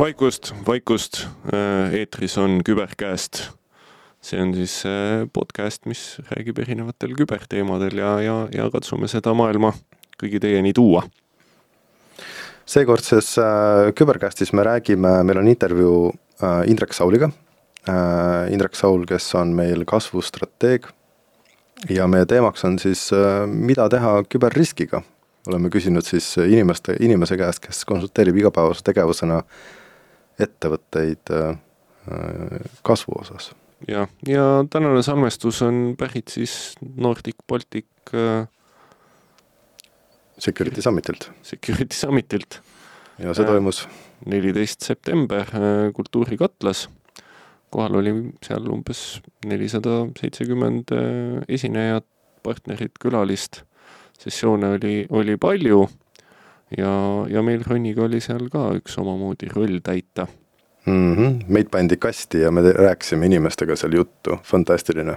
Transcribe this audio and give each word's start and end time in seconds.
vaikust, 0.00 0.54
vaikust, 0.66 1.26
eetris 1.92 2.38
on 2.38 2.60
Küberkäest. 2.64 3.50
see 4.20 4.40
on 4.42 4.54
siis 4.54 4.82
podcast, 5.32 5.86
mis 5.88 6.18
räägib 6.28 6.58
erinevatel 6.60 7.14
küberteemadel 7.16 7.96
ja, 7.96 8.10
ja, 8.20 8.34
ja 8.52 8.66
katsume 8.72 9.08
seda 9.08 9.32
maailma 9.34 9.72
kõigi 10.20 10.40
teieni 10.40 10.72
tuua. 10.76 11.02
seekordses 12.66 13.34
Küberkästis 13.96 14.52
me 14.52 14.64
räägime, 14.64 15.22
meil 15.24 15.40
on 15.40 15.48
intervjuu 15.48 16.12
Indrek 16.66 16.92
Sauliga. 16.96 17.30
Indrek 18.50 18.76
Saul, 18.76 19.06
kes 19.08 19.34
on 19.34 19.54
meil 19.56 19.84
kasvustrateeg 19.84 20.88
ja 21.88 22.06
meie 22.06 22.26
teemaks 22.28 22.64
on 22.64 22.78
siis, 22.78 23.08
mida 23.46 23.88
teha 23.88 24.20
küberriskiga. 24.28 25.02
Oleme 25.48 25.70
küsinud 25.72 26.04
siis 26.04 26.34
inimeste, 26.42 26.96
inimese 27.00 27.38
käest, 27.40 27.62
kes 27.64 27.84
konsulteerib 27.88 28.36
igapäevase 28.42 28.84
tegevusena 28.84 29.40
ettevõtteid 30.40 31.32
kasvu 32.86 33.20
osas. 33.20 33.50
jah, 33.88 34.08
ja 34.28 34.64
tänane 34.70 35.02
salvestus 35.02 35.62
on 35.62 35.94
pärit 35.98 36.28
siis 36.28 36.74
Nordic 36.80 37.36
Baltic 37.48 37.86
Security 40.40 40.82
Summitilt. 40.82 41.30
Security 41.42 41.96
Summitilt. 41.96 42.60
ja 43.18 43.34
see 43.34 43.44
toimus? 43.44 43.84
neliteist 44.26 44.84
september 44.84 45.46
Kultuurikatlas. 45.94 46.88
kohal 47.70 47.94
oli 48.00 48.12
seal 48.42 48.66
umbes 48.72 49.20
nelisada 49.46 50.02
seitsekümmend 50.18 50.90
esinejat, 51.48 52.06
partnerit, 52.42 52.96
külalist. 53.00 53.62
Sessioone 54.20 54.74
oli, 54.76 54.94
oli 55.10 55.36
palju 55.40 55.80
ja, 56.78 56.92
ja 57.30 57.42
meil 57.42 57.64
Roniga 57.66 58.04
oli 58.06 58.20
seal 58.22 58.48
ka 58.52 58.70
üks 58.78 58.98
omamoodi 59.00 59.50
roll 59.54 59.80
täita 59.84 60.26
mm. 60.86 61.14
-hmm. 61.16 61.44
meid 61.48 61.70
pandi 61.70 61.96
kasti 61.96 62.44
ja 62.44 62.50
me 62.50 62.62
rääkisime 62.72 63.26
inimestega 63.26 63.76
seal 63.76 63.94
juttu, 63.94 64.38
fantastiline. 64.44 65.16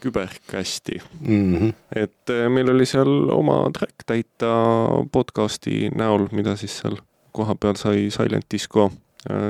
küberkasti 0.00 1.02
mm. 1.20 1.56
-hmm. 1.56 1.72
et 1.96 2.34
meil 2.48 2.70
oli 2.70 2.86
seal 2.86 3.30
oma 3.30 3.70
track 3.78 4.06
täita 4.06 4.54
podcast'i 5.12 5.90
näol, 5.94 6.28
mida 6.32 6.56
siis 6.56 6.78
seal 6.78 6.96
kohapeal 7.32 7.74
sai 7.76 8.10
Silent 8.10 8.46
Disco 8.50 8.90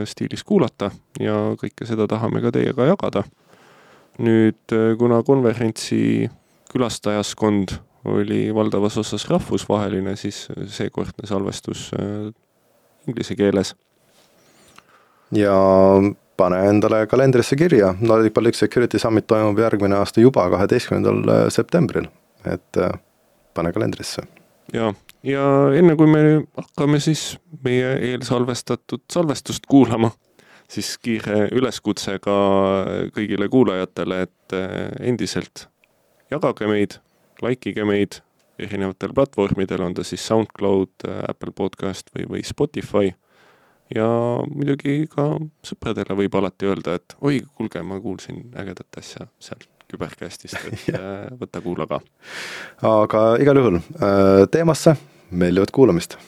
stiilis 0.04 0.44
kuulata 0.44 0.90
ja 1.20 1.54
kõike 1.54 1.86
seda 1.86 2.06
tahame 2.06 2.40
ka 2.40 2.50
teiega 2.50 2.86
jagada. 2.86 3.22
nüüd, 4.18 4.74
kuna 4.98 5.22
konverentsi 5.22 6.30
külastajaskond 6.72 7.78
oli 8.04 8.54
valdavas 8.54 8.98
osas 8.98 9.28
rahvusvaheline, 9.28 10.16
siis 10.16 10.48
seekordne 10.66 11.26
salvestus 11.28 11.90
inglise 13.08 13.36
keeles. 13.36 13.74
ja 15.32 15.54
pane 16.36 16.60
endale 16.68 17.06
kalendrisse 17.06 17.56
kirja, 17.56 17.94
Nordic 18.00 18.34
Baltic 18.34 18.54
Security 18.54 18.98
Summit 18.98 19.26
toimub 19.26 19.58
järgmine 19.58 19.98
aasta 20.00 20.20
juba 20.20 20.48
kaheteistkümnendal 20.50 21.50
septembril, 21.52 22.08
et 22.44 22.80
pane 23.54 23.72
kalendrisse. 23.72 24.22
ja, 24.72 24.94
ja 25.22 25.44
enne 25.76 25.96
kui 25.96 26.08
me 26.08 26.22
hakkame 26.56 27.00
siis 27.00 27.34
meie 27.64 27.92
eelsalvestatud 28.12 29.04
salvestust 29.12 29.68
kuulama, 29.68 30.10
siis 30.70 30.96
kiire 31.02 31.48
üleskutse 31.52 32.18
ka 32.22 32.38
kõigile 33.16 33.48
kuulajatele, 33.52 34.22
et 34.22 34.58
endiselt 35.12 35.66
jagage 36.30 36.68
meid 36.70 37.00
like 37.42 37.70
ige 37.70 37.84
meid 37.88 38.20
erinevatel 38.60 39.14
platvormidel, 39.16 39.82
on 39.82 39.94
ta 39.96 40.04
siis 40.04 40.22
SoundCloud, 40.28 41.06
Apple 41.28 41.52
Podcast 41.56 42.10
või, 42.14 42.26
või 42.28 42.44
Spotify. 42.44 43.14
ja 43.94 44.06
muidugi 44.46 45.08
ka 45.10 45.32
sõpradele 45.66 46.14
võib 46.14 46.34
alati 46.38 46.68
öelda, 46.68 46.94
et 47.00 47.16
oi, 47.20 47.40
kuulge, 47.56 47.82
ma 47.82 48.00
kuulsin 48.00 48.52
ägedat 48.54 49.00
asja 49.00 49.26
seal 49.42 49.64
kübercastist, 49.90 50.58
et 50.70 50.90
võta 51.40 51.62
kuula 51.64 51.86
ka. 51.90 52.00
aga 52.86 53.24
igal 53.42 53.62
juhul 53.62 53.80
teemasse, 54.52 54.94
meeldivat 55.30 55.72
kuulamist. 55.74 56.18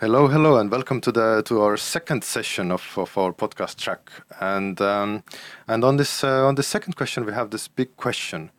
Hello, 0.00 0.28
hello, 0.28 0.56
and 0.56 0.72
welcome 0.72 1.00
to 1.00 1.12
the 1.12 1.42
to 1.44 1.60
our 1.60 1.76
second 1.76 2.24
session 2.24 2.72
of, 2.72 2.82
of 2.96 3.18
our 3.18 3.34
podcast 3.34 3.76
track. 3.76 4.10
And 4.40 4.80
um, 4.80 5.22
and 5.68 5.84
on 5.84 5.98
this 5.98 6.24
uh, 6.24 6.46
on 6.48 6.54
this 6.54 6.66
second 6.66 6.96
question, 6.96 7.26
we 7.26 7.34
have 7.34 7.50
this 7.50 7.68
big 7.68 7.94
question: 7.98 8.50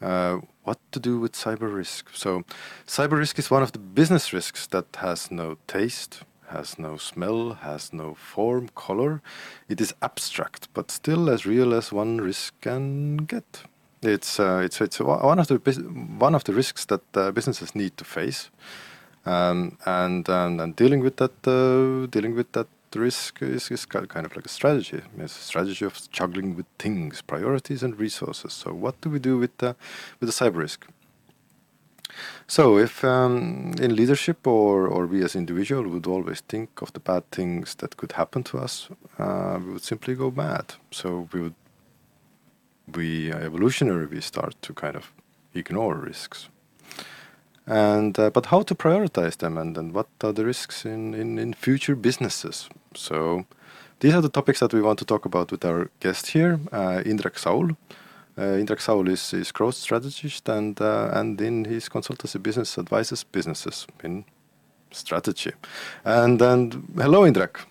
uh, 0.00 0.38
what 0.64 0.78
to 0.92 1.00
do 1.00 1.18
with 1.18 1.32
cyber 1.32 1.72
risk. 1.72 2.08
So, 2.14 2.44
cyber 2.86 3.18
risk 3.18 3.38
is 3.38 3.50
one 3.50 3.62
of 3.62 3.72
the 3.72 3.78
business 3.78 4.32
risks 4.32 4.66
that 4.68 4.86
has 4.96 5.30
no 5.30 5.56
taste, 5.66 6.22
has 6.48 6.78
no 6.78 6.96
smell, 6.96 7.54
has 7.54 7.92
no 7.92 8.14
form, 8.14 8.68
color. 8.74 9.22
It 9.68 9.80
is 9.80 9.94
abstract, 10.02 10.68
but 10.74 10.90
still 10.90 11.30
as 11.30 11.46
real 11.46 11.74
as 11.74 11.92
one 11.92 12.20
risk 12.20 12.54
can 12.60 13.18
get. 13.18 13.64
It's 14.02 14.38
uh, 14.38 14.60
it's 14.64 14.80
it's 14.80 15.00
one 15.00 15.38
of 15.38 15.46
the 15.48 15.56
one 16.18 16.34
of 16.34 16.44
the 16.44 16.52
risks 16.52 16.84
that 16.86 17.02
uh, 17.14 17.30
businesses 17.30 17.74
need 17.74 17.96
to 17.96 18.04
face, 18.04 18.50
um, 19.24 19.78
and, 19.86 20.28
and 20.28 20.60
and 20.60 20.76
dealing 20.76 21.00
with 21.00 21.16
that 21.16 21.46
uh, 21.46 22.06
dealing 22.06 22.34
with 22.34 22.52
that 22.52 22.66
risk 22.96 23.42
is, 23.42 23.70
is 23.70 23.84
kind 23.86 24.26
of 24.26 24.36
like 24.36 24.46
a 24.46 24.48
strategy. 24.48 25.02
It's 25.18 25.36
a 25.36 25.42
strategy 25.42 25.84
of 25.84 25.98
juggling 26.10 26.56
with 26.56 26.66
things, 26.78 27.22
priorities, 27.22 27.82
and 27.82 27.98
resources. 27.98 28.52
So, 28.52 28.72
what 28.72 29.00
do 29.00 29.10
we 29.10 29.18
do 29.18 29.38
with 29.38 29.56
the 29.58 29.76
with 30.20 30.28
the 30.28 30.44
cyber 30.44 30.56
risk? 30.56 30.86
So, 32.46 32.78
if 32.78 33.04
um, 33.04 33.74
in 33.80 33.96
leadership 33.96 34.46
or 34.46 34.86
or 34.86 35.06
we 35.06 35.24
as 35.24 35.34
individual 35.34 35.88
would 35.88 36.06
always 36.06 36.40
think 36.40 36.82
of 36.82 36.92
the 36.92 37.00
bad 37.00 37.30
things 37.30 37.74
that 37.76 37.96
could 37.96 38.12
happen 38.12 38.42
to 38.44 38.58
us, 38.58 38.88
uh, 39.18 39.58
we 39.64 39.72
would 39.72 39.84
simply 39.84 40.14
go 40.14 40.30
mad. 40.30 40.74
So 40.90 41.28
we 41.32 41.40
would 41.40 41.54
we 42.94 43.32
evolutionary 43.32 44.06
we 44.06 44.20
start 44.20 44.54
to 44.62 44.74
kind 44.74 44.96
of 44.96 45.12
ignore 45.54 45.94
risks 45.94 46.48
and 47.66 48.18
uh, 48.18 48.30
but 48.30 48.46
how 48.46 48.62
to 48.62 48.74
prioritize 48.74 49.38
them 49.38 49.56
and, 49.58 49.76
and 49.78 49.92
what 49.92 50.08
are 50.22 50.32
the 50.32 50.44
risks 50.44 50.84
in, 50.84 51.14
in, 51.14 51.38
in 51.38 51.54
future 51.54 51.96
businesses? 51.96 52.68
So 52.94 53.46
these 54.00 54.14
are 54.14 54.20
the 54.20 54.28
topics 54.28 54.60
that 54.60 54.74
we 54.74 54.82
want 54.82 54.98
to 54.98 55.04
talk 55.04 55.24
about 55.24 55.50
with 55.50 55.64
our 55.64 55.90
guest 56.00 56.28
here 56.28 56.60
uh, 56.72 57.02
indrek 57.04 57.38
saul. 57.38 57.70
Uh, 58.36 58.58
indrek 58.58 58.80
saul 58.80 59.08
is, 59.08 59.32
is 59.32 59.52
growth 59.52 59.76
strategist 59.76 60.48
and 60.48 60.80
uh, 60.80 61.10
and 61.12 61.40
in 61.40 61.64
his 61.64 61.88
consultancy 61.88 62.42
business 62.42 62.76
advises 62.78 63.24
businesses 63.24 63.86
in 64.02 64.24
strategy. 64.90 65.52
And 66.04 66.42
and 66.42 66.74
hello 66.96 67.22
indrek 67.22 67.64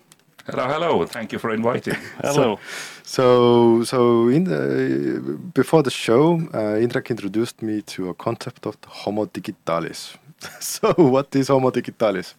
Hello, 0.46 0.66
hello. 0.66 1.06
Thank 1.06 1.32
you 1.32 1.38
for 1.38 1.54
inviting. 1.54 1.94
Hello. 2.22 2.58
So, 3.02 3.82
so, 3.82 4.28
in 4.28 4.44
the, 4.44 5.38
before 5.54 5.82
the 5.82 5.90
show, 5.90 6.34
uh, 6.52 6.76
Indrek 6.76 7.08
introduced 7.08 7.62
me 7.62 7.80
to 7.82 8.10
a 8.10 8.14
concept 8.14 8.66
of 8.66 8.76
Homo 8.86 9.24
digitalis. 9.24 10.18
so, 10.60 10.92
what 10.98 11.34
is 11.34 11.48
Homo 11.48 11.70
digitalis? 11.70 12.34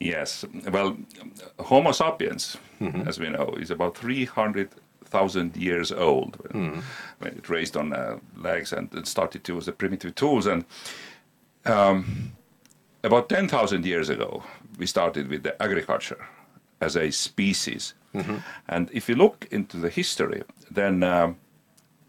Yes. 0.00 0.46
Well, 0.72 0.96
Homo 1.58 1.92
sapiens, 1.92 2.56
mm 2.80 2.92
-hmm. 2.92 3.08
as 3.08 3.18
we 3.18 3.26
know, 3.26 3.58
is 3.60 3.70
about 3.70 3.98
300,000 3.98 5.56
years 5.56 5.92
old 5.92 6.36
when, 6.36 6.62
mm 6.62 6.82
when, 7.18 7.36
it 7.36 7.48
raised 7.48 7.76
on 7.76 7.92
uh, 7.92 8.16
legs 8.42 8.72
and, 8.72 8.94
and, 8.94 9.06
started 9.06 9.42
to 9.44 9.56
use 9.56 9.64
the 9.70 9.76
primitive 9.76 10.12
tools. 10.12 10.46
And 10.46 10.64
um, 11.66 12.04
about 13.02 13.28
10,000 13.28 13.84
years 13.84 14.08
ago, 14.08 14.42
we 14.78 14.86
started 14.86 15.28
with 15.28 15.42
the 15.42 15.54
agriculture 15.58 16.24
as 16.80 16.96
a 16.96 17.10
species. 17.10 17.94
Mm-hmm. 18.14 18.36
And 18.68 18.90
if 18.92 19.08
you 19.08 19.14
look 19.14 19.46
into 19.50 19.76
the 19.76 19.90
history, 19.90 20.42
then 20.70 21.02
um, 21.02 21.36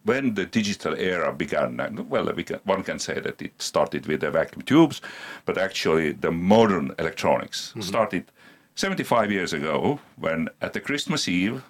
when 0.03 0.35
the 0.35 0.45
digital 0.45 0.93
era 0.95 1.33
began, 1.33 2.05
well, 2.09 2.31
we 2.33 2.43
can, 2.43 2.59
one 2.63 2.83
can 2.83 2.99
say 2.99 3.19
that 3.19 3.41
it 3.41 3.61
started 3.61 4.05
with 4.07 4.21
the 4.21 4.31
vacuum 4.31 4.61
tubes, 4.61 5.01
but 5.45 5.57
actually 5.57 6.13
the 6.13 6.31
modern 6.31 6.95
electronics 6.97 7.69
mm-hmm. 7.69 7.81
started 7.81 8.31
75 8.75 9.31
years 9.31 9.53
ago 9.53 9.99
when 10.15 10.49
at 10.61 10.73
the 10.73 10.79
Christmas 10.79 11.27
Eve, 11.27 11.63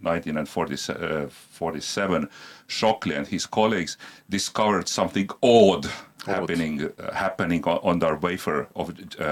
1947, 0.00 2.28
Shockley 2.66 3.14
and 3.14 3.26
his 3.26 3.46
colleagues 3.46 3.96
discovered 4.28 4.88
something 4.88 5.30
odd 5.42 5.90
happening 6.26 6.82
uh, 6.84 7.12
happening 7.12 7.64
on, 7.64 7.78
on 7.82 7.98
their 7.98 8.16
wafer 8.16 8.68
of, 8.74 8.90
uh, 9.20 9.22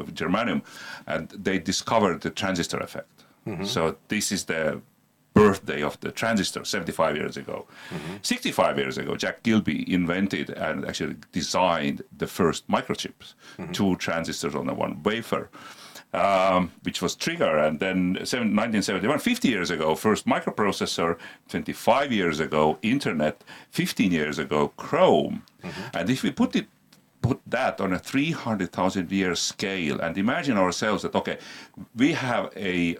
of, 0.00 0.14
germanium, 0.14 0.62
and 1.06 1.28
they 1.30 1.58
discovered 1.58 2.20
the 2.20 2.30
transistor 2.30 2.78
effect. 2.78 3.24
Mm-hmm. 3.46 3.64
So 3.64 3.96
this 4.08 4.32
is 4.32 4.44
the 4.44 4.80
birthday 5.34 5.82
of 5.82 6.00
the 6.00 6.10
transistor 6.10 6.64
75 6.64 7.16
years 7.16 7.36
ago. 7.36 7.66
Mm-hmm. 7.90 8.16
65 8.22 8.78
years 8.78 8.98
ago, 8.98 9.16
Jack 9.16 9.42
Kilby 9.42 9.92
invented 9.92 10.50
and 10.50 10.84
actually 10.86 11.16
designed 11.32 12.02
the 12.16 12.26
first 12.26 12.66
microchips, 12.68 13.34
mm-hmm. 13.58 13.72
two 13.72 13.96
transistors 13.96 14.54
on 14.54 14.66
the 14.66 14.74
one 14.74 15.02
wafer 15.02 15.50
um, 16.12 16.72
which 16.82 17.02
was 17.02 17.14
Trigger, 17.14 17.58
and 17.58 17.78
then 17.80 18.14
1971, 18.14 19.18
50 19.18 19.48
years 19.48 19.70
ago, 19.70 19.94
first 19.94 20.26
microprocessor, 20.26 21.18
25 21.48 22.12
years 22.12 22.40
ago, 22.40 22.78
Internet, 22.82 23.44
15 23.70 24.12
years 24.12 24.38
ago, 24.38 24.68
Chrome. 24.76 25.42
Mm-hmm. 25.62 25.96
And 25.96 26.10
if 26.10 26.22
we 26.22 26.30
put 26.30 26.56
it 26.56 26.66
put 27.22 27.40
that 27.46 27.80
on 27.80 27.92
a 27.92 27.98
300,000 27.98 29.10
year 29.10 29.34
scale 29.34 30.00
and 30.00 30.16
imagine 30.16 30.56
ourselves 30.56 31.02
that, 31.02 31.14
okay, 31.14 31.38
we 31.96 32.12
have 32.12 32.52
a, 32.56 32.96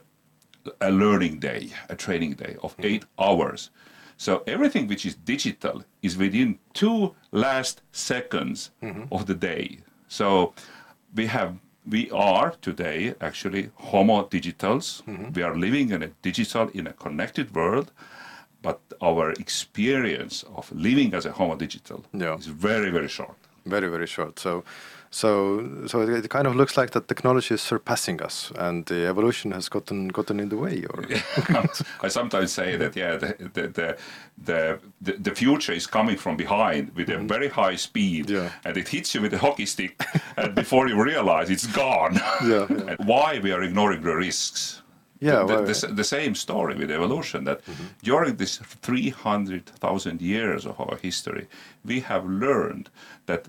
a 0.80 0.90
learning 0.90 1.38
day, 1.38 1.70
a 1.88 1.94
training 1.94 2.32
day 2.32 2.56
of 2.62 2.74
eight 2.80 3.04
hours. 3.18 3.70
So 4.16 4.42
everything 4.46 4.88
which 4.88 5.04
is 5.06 5.14
digital 5.14 5.84
is 6.02 6.16
within 6.16 6.58
two 6.72 7.14
last 7.32 7.82
seconds 7.92 8.70
of 9.12 9.26
the 9.26 9.34
day. 9.34 9.78
So 10.08 10.54
we 11.14 11.26
have 11.26 11.56
we 11.90 12.10
are 12.10 12.50
today 12.60 13.14
actually 13.20 13.70
homo 13.90 14.24
digitals 14.24 15.02
mm-hmm. 15.04 15.32
we 15.32 15.42
are 15.42 15.56
living 15.56 15.90
in 15.90 16.02
a 16.02 16.08
digital 16.22 16.68
in 16.74 16.86
a 16.86 16.92
connected 16.92 17.54
world 17.54 17.90
but 18.62 18.80
our 19.00 19.30
experience 19.32 20.44
of 20.56 20.70
living 20.72 21.14
as 21.14 21.26
a 21.26 21.32
homo 21.32 21.54
digital 21.56 22.04
Yeah. 22.12 22.36
is 22.38 22.46
very 22.46 22.90
very 22.90 23.08
short 23.08 23.36
Very 23.76 23.88
very 23.90 24.06
short. 24.06 24.38
So, 24.38 24.62
so 25.10 25.86
so 25.86 26.00
it, 26.02 26.24
it 26.24 26.30
kind 26.30 26.46
of 26.46 26.56
looks 26.56 26.76
like 26.76 26.90
that 26.90 27.08
technology 27.08 27.54
is 27.54 27.62
surpassing 27.62 28.20
us, 28.22 28.52
and 28.56 28.86
the 28.86 29.06
evolution 29.06 29.52
has 29.52 29.68
gotten 29.68 30.08
gotten 30.08 30.40
in 30.40 30.48
the 30.48 30.56
way. 30.56 30.84
Or 30.90 31.04
I 32.00 32.08
sometimes 32.08 32.52
say 32.52 32.76
that 32.76 32.96
yeah, 32.96 33.16
the 33.16 33.36
the 33.54 33.68
the 33.68 33.96
the, 34.38 34.78
the, 35.00 35.12
the 35.12 35.34
future 35.34 35.72
is 35.72 35.86
coming 35.86 36.16
from 36.16 36.36
behind 36.36 36.94
with 36.94 37.08
a 37.08 37.12
mm-hmm. 37.12 37.26
very 37.26 37.48
high 37.48 37.76
speed, 37.76 38.30
Yeah. 38.30 38.50
and 38.64 38.76
it 38.76 38.88
hits 38.88 39.14
you 39.14 39.22
with 39.22 39.32
a 39.34 39.38
hockey 39.38 39.66
stick, 39.66 40.00
and 40.36 40.54
before 40.54 40.88
you 40.88 41.02
realize 41.02 41.50
it's 41.50 41.66
gone. 41.66 42.20
Yeah, 42.46 42.66
yeah. 42.68 42.96
Why 43.04 43.40
we 43.42 43.50
are 43.52 43.62
ignoring 43.62 44.02
the 44.02 44.14
risks? 44.14 44.82
Yeah, 45.20 45.44
the, 45.44 45.62
the, 45.62 45.86
the, 45.86 45.94
the 45.94 46.04
same 46.04 46.34
story 46.34 46.76
with 46.76 46.90
evolution 46.90 47.44
that 47.44 47.64
mm-hmm. 47.64 47.84
during 48.02 48.36
this 48.36 48.58
300,000 48.58 50.20
years 50.20 50.66
of 50.66 50.78
our 50.78 50.98
history, 51.02 51.46
we 51.84 52.00
have 52.00 52.26
learned 52.26 52.90
that 53.24 53.48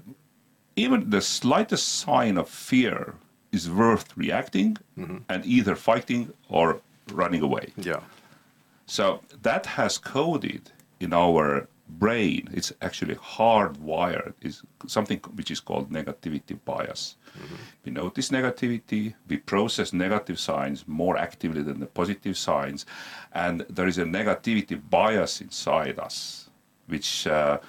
even 0.78 1.10
the 1.10 1.22
slightest 1.22 1.86
sign 2.00 2.38
of 2.38 2.48
fear 2.48 3.16
is 3.52 3.70
worth 3.70 4.16
reacting 4.16 4.78
and 5.30 5.46
either 5.46 5.76
fighting 5.76 6.32
or 6.50 6.80
running 7.12 7.42
away. 7.42 7.68
yeah, 7.78 8.02
So 8.86 9.22
that 9.42 9.66
has 9.66 9.98
coded 9.98 10.72
in 11.00 11.14
our 11.14 11.68
brain. 11.90 12.50
It's 12.54 12.72
actually 12.82 13.16
hardwired. 13.16 14.34
Is 14.42 14.62
something 14.88 15.20
which 15.38 15.50
is 15.52 15.60
called 15.62 15.90
negativity 15.92 16.58
bias. 16.66 17.16
We 17.86 17.92
notice 17.92 18.30
negativity. 18.30 19.14
We 19.30 19.38
process 19.38 19.94
negative 19.94 20.40
signs 20.40 20.86
more 20.88 21.16
actively 21.18 21.62
than 21.64 21.80
the 21.80 21.86
positive 21.86 22.36
signs, 22.38 22.86
and 23.34 23.66
there 23.70 23.88
is 23.88 23.98
a 24.00 24.04
negativity 24.20 24.78
bias 24.90 25.42
inside 25.42 25.98
us, 26.00 26.50
which 26.88 27.28
uh, 27.28 27.60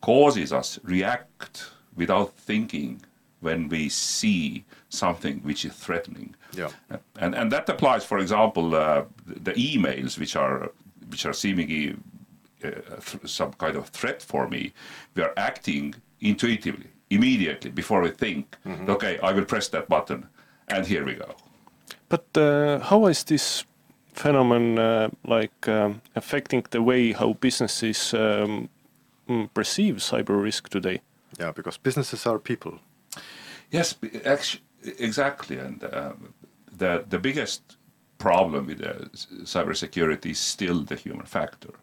causes 0.00 0.52
us 0.52 0.78
react 0.84 1.70
without 1.96 2.32
thinking 2.34 3.02
when 3.40 3.68
we 3.68 3.88
see 3.88 4.64
something 4.88 5.40
which 5.40 5.64
is 5.64 5.72
threatening. 5.72 6.34
Yeah. 6.52 6.70
And 7.18 7.34
and 7.34 7.52
that 7.52 7.68
applies, 7.68 8.04
for 8.04 8.18
example, 8.18 8.74
uh, 8.74 9.04
the 9.26 9.52
emails 9.52 10.18
which 10.18 10.36
are 10.36 10.70
which 11.10 11.26
are 11.26 11.34
seemingly 11.34 11.96
uh, 12.64 12.70
th- 13.04 13.26
some 13.26 13.52
kind 13.52 13.76
of 13.76 13.88
threat 13.88 14.22
for 14.22 14.48
me. 14.48 14.72
We 15.14 15.22
are 15.22 15.32
acting 15.36 15.94
intuitively, 16.20 16.88
immediately 17.10 17.70
before 17.70 18.00
we 18.02 18.10
think. 18.10 18.56
Okay, 18.88 19.18
I 19.22 19.32
will 19.32 19.44
press 19.44 19.68
that 19.68 19.88
button, 19.88 20.26
and 20.68 20.86
here 20.86 21.04
we 21.04 21.14
go. 21.14 21.34
But 22.08 22.36
uh, 22.36 22.78
how 22.80 23.06
is 23.06 23.24
this 23.24 23.64
phenomenon 24.12 24.78
uh, 24.78 25.08
like 25.24 25.68
um, 25.68 26.00
affecting 26.14 26.64
the 26.70 26.80
way 26.80 27.12
how 27.12 27.34
businesses 27.34 28.14
um, 28.14 28.68
mm, 29.28 29.48
perceive 29.54 29.96
cyber 29.96 30.42
risk 30.42 30.68
today? 30.68 31.00
Yeah, 31.38 31.52
because 31.52 31.76
businesses 31.78 32.26
are 32.26 32.38
people. 32.38 32.78
Yes, 33.70 33.92
b- 33.92 34.20
actu- 34.24 34.58
exactly. 34.98 35.58
And 35.58 35.82
um, 35.92 36.34
the 36.78 37.04
the 37.08 37.18
biggest 37.18 37.76
problem 38.18 38.66
with 38.66 38.82
uh, 38.82 39.08
cybersecurity 39.44 40.30
is 40.30 40.38
still 40.38 40.82
the 40.84 40.96
human 40.96 41.26
factor. 41.26 41.74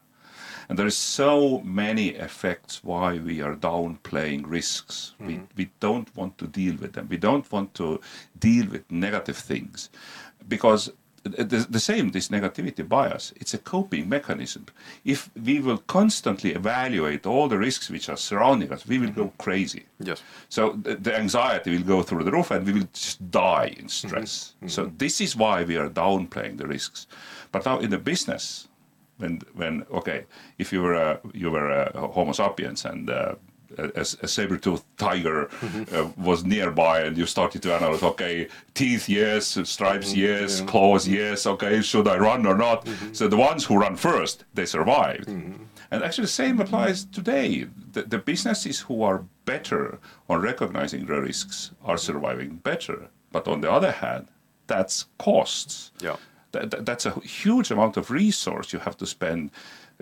And 0.70 0.80
there 0.80 0.88
is 0.88 0.98
so 0.98 1.60
many 1.62 2.10
effects 2.10 2.84
why 2.84 3.20
we 3.20 3.42
are 3.42 3.56
downplaying 3.56 4.44
risks. 4.48 5.14
We, 5.20 5.42
we 5.58 5.70
don't 5.80 6.16
want 6.16 6.38
to 6.38 6.48
deal 6.48 6.76
with 6.78 6.94
them. 6.94 7.08
We 7.10 7.18
don't 7.18 7.52
want 7.52 7.74
to 7.76 8.00
deal 8.40 8.68
with 8.68 8.90
negative 8.90 9.38
things 9.38 9.90
because 10.48 10.92
the, 11.24 11.66
the 11.70 11.80
same 11.80 12.12
this 12.12 12.28
negativity 12.28 12.88
bias 12.88 13.34
it's 13.38 13.54
a 13.54 13.58
coping 13.58 14.10
mechanism 14.10 14.66
if 15.06 15.30
we 15.42 15.60
will 15.60 15.78
constantly 15.78 16.52
evaluate 16.52 17.26
all 17.26 17.48
the 17.48 17.58
risks 17.58 17.90
which 17.90 18.10
are 18.10 18.18
surrounding 18.18 18.72
us 18.74 18.86
we 18.86 18.98
will 18.98 19.12
go 19.12 19.26
mm-hmm. 19.26 19.44
crazy 19.44 19.86
Yes. 20.00 20.22
so 20.50 20.74
the, 20.82 20.96
the 20.96 21.16
anxiety 21.16 21.72
will 21.78 21.86
go 21.86 22.04
through 22.04 22.24
the 22.24 22.32
roof 22.32 22.52
and 22.52 22.66
we 22.66 22.74
will 22.74 22.88
just 22.94 23.32
die 23.32 23.76
in 23.78 23.86
mm-hmm. 23.86 24.08
stress. 24.08 24.54
Mm-hmm. 24.58 24.68
So 24.68 24.92
this 24.98 25.22
is 25.22 25.36
why 25.36 25.64
we 25.64 25.78
are 25.78 25.90
downplaying 25.90 26.58
the 26.58 26.68
risks. 26.68 27.08
But 27.52 27.66
now 27.66 27.80
in 27.80 27.90
the 27.90 27.98
business, 27.98 28.68
when 29.18 29.42
when 29.54 29.86
okay, 29.92 30.26
if 30.58 30.74
you 30.74 30.82
were 30.82 30.96
a, 30.96 31.20
you 31.34 31.52
were 31.52 31.70
a 31.70 32.08
Homo 32.16 32.32
sapiens 32.32 32.86
and 32.86 33.10
uh, 33.10 33.36
a, 33.78 34.02
a 34.02 34.28
saber-toothed 34.28 34.86
tiger 34.98 35.50
mm-hmm. 35.60 35.96
uh, 35.96 36.10
was 36.18 36.44
nearby 36.44 37.02
and 37.02 37.18
you 37.18 37.26
started 37.26 37.62
to 37.62 37.74
analyze 37.74 38.04
okay 38.04 38.48
teeth 38.74 39.10
yes 39.10 39.58
stripes 39.64 40.10
mm-hmm. 40.10 40.20
yes 40.20 40.62
claws 40.62 41.08
yes 41.08 41.46
okay 41.46 41.82
should 41.82 42.08
i 42.08 42.18
run 42.18 42.46
or 42.46 42.58
not? 42.58 42.86
Mm-hmm. 42.86 43.14
So 43.14 43.28
the 43.28 43.38
ones 43.38 43.66
who 43.66 43.78
run 43.78 43.96
first 43.96 44.46
they 44.54 44.66
survived. 44.66 45.28
And 45.92 46.04
actually 46.04 46.24
the 46.24 46.40
same 46.44 46.60
applies 46.60 47.06
today. 47.06 47.68
The, 47.92 48.02
the 48.04 48.18
businesses 48.18 48.80
who 48.80 49.04
are 49.04 49.26
better 49.46 50.00
on 50.28 50.42
recognizing 50.42 51.06
the 51.06 51.22
risks 51.22 51.72
are 51.84 51.98
surviving 51.98 52.56
better. 52.58 53.10
But 53.32 53.48
on 53.48 53.62
the 53.62 53.72
other 53.72 53.92
hand 53.92 54.28
that's 54.68 55.06
costs. 55.18 55.92
Yeah. 56.00 56.18
that, 56.54 56.72
that- 56.72 56.86
that's 56.86 57.06
a 57.06 57.12
huge 57.20 57.70
amount 57.72 57.98
of 57.98 58.10
resource 58.10 58.74
you 58.74 58.80
have 58.80 58.98
to 58.98 59.06
spend 59.06 59.52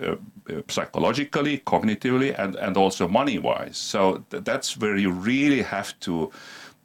Uh, 0.01 0.15
uh, 0.49 0.61
psychologically, 0.67 1.59
cognitively, 1.59 2.33
and, 2.37 2.55
and 2.55 2.75
also 2.75 3.07
money 3.07 3.37
wise. 3.37 3.77
So 3.77 4.23
th- 4.31 4.43
that's 4.43 4.75
where 4.75 4.97
you 4.97 5.11
really 5.11 5.61
have 5.61 5.99
to 6.01 6.31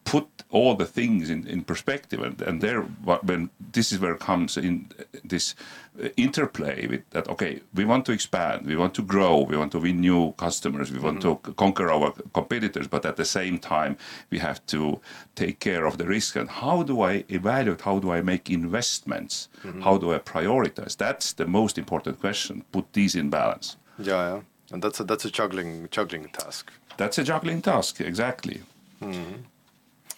put 0.07 0.27
all 0.51 0.77
the 0.77 0.87
things 0.87 1.29
in, 1.29 1.47
in 1.47 1.65
perspective. 1.65 2.23
And, 2.23 2.41
and 2.41 2.61
there, 2.61 2.83
when 2.83 3.51
this 3.73 3.93
is 3.93 3.99
where 3.99 4.15
comes 4.15 4.57
in 4.57 4.89
this 5.25 5.55
uh, 6.03 6.09
interplay 6.17 6.87
with 6.87 7.03
that, 7.11 7.29
okay, 7.29 7.61
we 7.75 7.85
want 7.85 8.07
to 8.07 8.13
expand, 8.13 8.67
we 8.67 8.77
want 8.77 8.95
to 8.95 9.03
grow, 9.03 9.41
we 9.41 9.57
want 9.57 9.73
to 9.73 9.81
win 9.81 10.01
new 10.01 10.33
customers, 10.39 10.93
we 10.93 11.01
want 11.01 11.21
to 11.23 11.35
mm-hmm. 11.35 11.53
conquer 11.53 11.91
our 11.91 12.13
competitors, 12.33 12.87
but 12.87 13.05
at 13.05 13.17
the 13.17 13.25
same 13.25 13.59
time, 13.59 13.99
we 14.31 14.39
have 14.39 14.65
to 14.67 15.01
take 15.35 15.59
care 15.59 15.85
of 15.85 15.99
the 15.99 16.07
risk. 16.07 16.37
And 16.37 16.49
how 16.49 16.85
do 16.85 17.03
I 17.03 17.25
evaluate? 17.29 17.81
How 17.81 17.99
do 17.99 18.13
I 18.13 18.23
make 18.23 18.49
investments? 18.49 19.49
Mm-hmm. 19.65 19.83
How 19.83 19.99
do 19.99 20.15
I 20.15 20.19
prioritize? 20.19 20.97
That's 20.97 21.33
the 21.33 21.47
most 21.47 21.79
important 21.79 22.21
question. 22.21 22.65
Put 22.71 22.93
these 22.93 23.17
in 23.17 23.29
balance. 23.29 23.77
Yeah, 23.99 24.29
yeah. 24.29 24.41
And 24.73 24.83
that's 24.83 25.01
a 25.01 25.05
that's 25.05 25.25
a 25.25 25.31
juggling 25.31 25.89
juggling 25.91 26.29
task. 26.29 26.73
That's 26.97 27.19
a 27.19 27.25
juggling 27.25 27.63
task, 27.63 28.01
exactly. 28.01 28.63
Mm-hmm. 29.01 29.43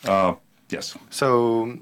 Uh, 0.04 0.34
yes. 0.70 0.96
So, 1.10 1.76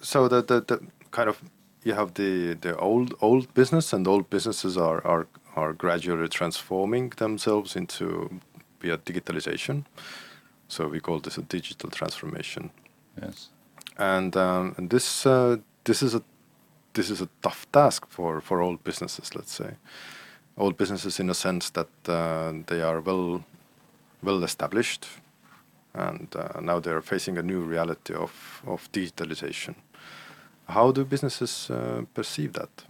so 0.00 0.28
the, 0.28 0.42
the, 0.42 0.60
the 0.60 0.80
kind 1.10 1.28
of 1.28 1.40
you 1.84 1.94
have 1.94 2.14
the 2.14 2.54
the 2.60 2.76
old 2.78 3.14
old 3.20 3.52
business, 3.54 3.92
and 3.92 4.06
old 4.08 4.28
businesses 4.30 4.76
are 4.76 5.00
are 5.06 5.26
are 5.54 5.72
gradually 5.72 6.28
transforming 6.28 7.12
themselves 7.16 7.76
into 7.76 8.30
via 8.80 8.98
digitalization. 8.98 9.84
So 10.68 10.88
we 10.88 11.00
call 11.00 11.20
this 11.20 11.38
a 11.38 11.42
digital 11.42 11.90
transformation, 11.90 12.70
Yes. 13.22 13.50
and 13.98 14.36
um, 14.36 14.74
and 14.76 14.90
this 14.90 15.26
uh, 15.26 15.56
this 15.84 16.02
is 16.02 16.14
a 16.14 16.22
this 16.92 17.10
is 17.10 17.20
a 17.20 17.28
tough 17.40 17.66
task 17.72 18.06
for 18.08 18.40
for 18.40 18.60
old 18.60 18.82
businesses. 18.84 19.34
Let's 19.36 19.54
say, 19.54 19.76
old 20.56 20.76
businesses 20.76 21.20
in 21.20 21.30
a 21.30 21.34
sense 21.34 21.70
that 21.70 21.88
uh, 22.08 22.52
they 22.66 22.82
are 22.82 23.00
well 23.00 23.44
well 24.22 24.42
established, 24.44 25.06
and 25.96 26.28
uh, 26.36 26.60
now 26.60 26.80
they're 26.80 27.02
facing 27.02 27.38
a 27.38 27.42
new 27.42 27.60
reality 27.60 28.14
of, 28.14 28.62
of 28.66 28.90
digitalization. 28.92 29.74
How 30.68 30.92
do 30.92 31.04
businesses 31.04 31.70
uh, 31.70 32.02
perceive 32.14 32.52
that? 32.52 32.84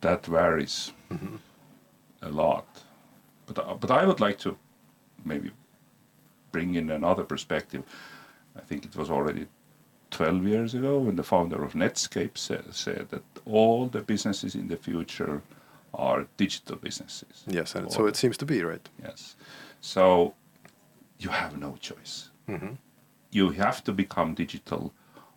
that 0.00 0.26
varies 0.26 0.92
a 2.22 2.28
lot. 2.30 2.66
But 3.46 3.58
uh, 3.58 3.74
but 3.74 3.90
I 3.90 4.04
would 4.06 4.20
like 4.20 4.38
to 4.38 4.56
maybe 5.24 5.50
bring 6.52 6.74
in 6.74 6.90
another 6.90 7.24
perspective. 7.24 7.82
I 8.56 8.60
think 8.60 8.84
it 8.84 8.96
was 8.96 9.10
already 9.10 9.46
12 10.10 10.46
years 10.46 10.74
ago 10.74 10.98
when 10.98 11.16
the 11.16 11.22
founder 11.22 11.62
of 11.62 11.74
Netscape 11.74 12.36
said, 12.36 12.74
said 12.74 13.08
that 13.10 13.22
all 13.46 13.86
the 13.86 14.00
businesses 14.00 14.56
in 14.56 14.66
the 14.66 14.76
future 14.76 15.40
are 15.94 16.26
digital 16.36 16.76
businesses. 16.76 17.44
Yes, 17.46 17.74
and 17.76 17.92
so 17.92 18.06
it 18.06 18.16
seems 18.16 18.36
to 18.38 18.46
be 18.46 18.62
right. 18.62 18.88
Yes. 19.02 19.36
So 19.80 20.34
you 21.20 21.30
have 21.30 21.58
no 21.58 21.76
choice. 21.80 22.30
Mm-hmm. 22.48 22.74
You 23.30 23.50
have 23.50 23.84
to 23.84 23.92
become 23.92 24.34
digital 24.34 24.92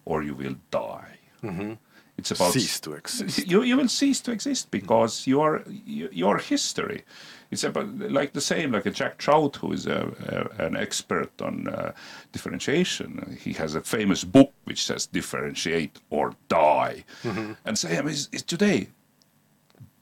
or 0.06 0.24
you 0.24 0.34
will 0.34 0.56
die. 0.72 1.20
Mm-hmm. 1.44 1.74
It's 2.18 2.32
about 2.32 2.54
cease 2.54 2.80
to 2.82 2.94
exist. 2.94 3.48
You, 3.48 3.64
you 3.64 3.76
will 3.76 3.88
cease 3.88 4.22
to 4.22 4.32
exist 4.32 4.70
because 4.70 5.26
your 5.26 5.64
your 5.68 6.38
history. 6.38 7.04
It's 7.50 7.64
about 7.64 7.98
like 7.98 8.34
the 8.34 8.42
same 8.42 8.72
like 8.72 8.86
a 8.86 8.92
Jack 8.92 9.18
Trout 9.18 9.56
who 9.58 9.74
is 9.74 9.88
a, 9.88 10.50
a, 10.60 10.66
an 10.66 10.76
expert 10.76 11.42
on 11.42 11.68
uh, 11.68 11.92
differentiation. 12.32 13.38
He 13.42 13.54
has 13.54 13.74
a 13.74 13.82
famous 13.82 14.24
book 14.24 14.54
which 14.66 14.86
says 14.86 15.08
differentiate 15.08 16.00
or 16.12 16.36
die. 16.50 17.04
Mm-hmm. 17.24 17.54
And 17.66 17.78
same 17.78 18.08
is, 18.08 18.30
is 18.32 18.44
today. 18.44 18.90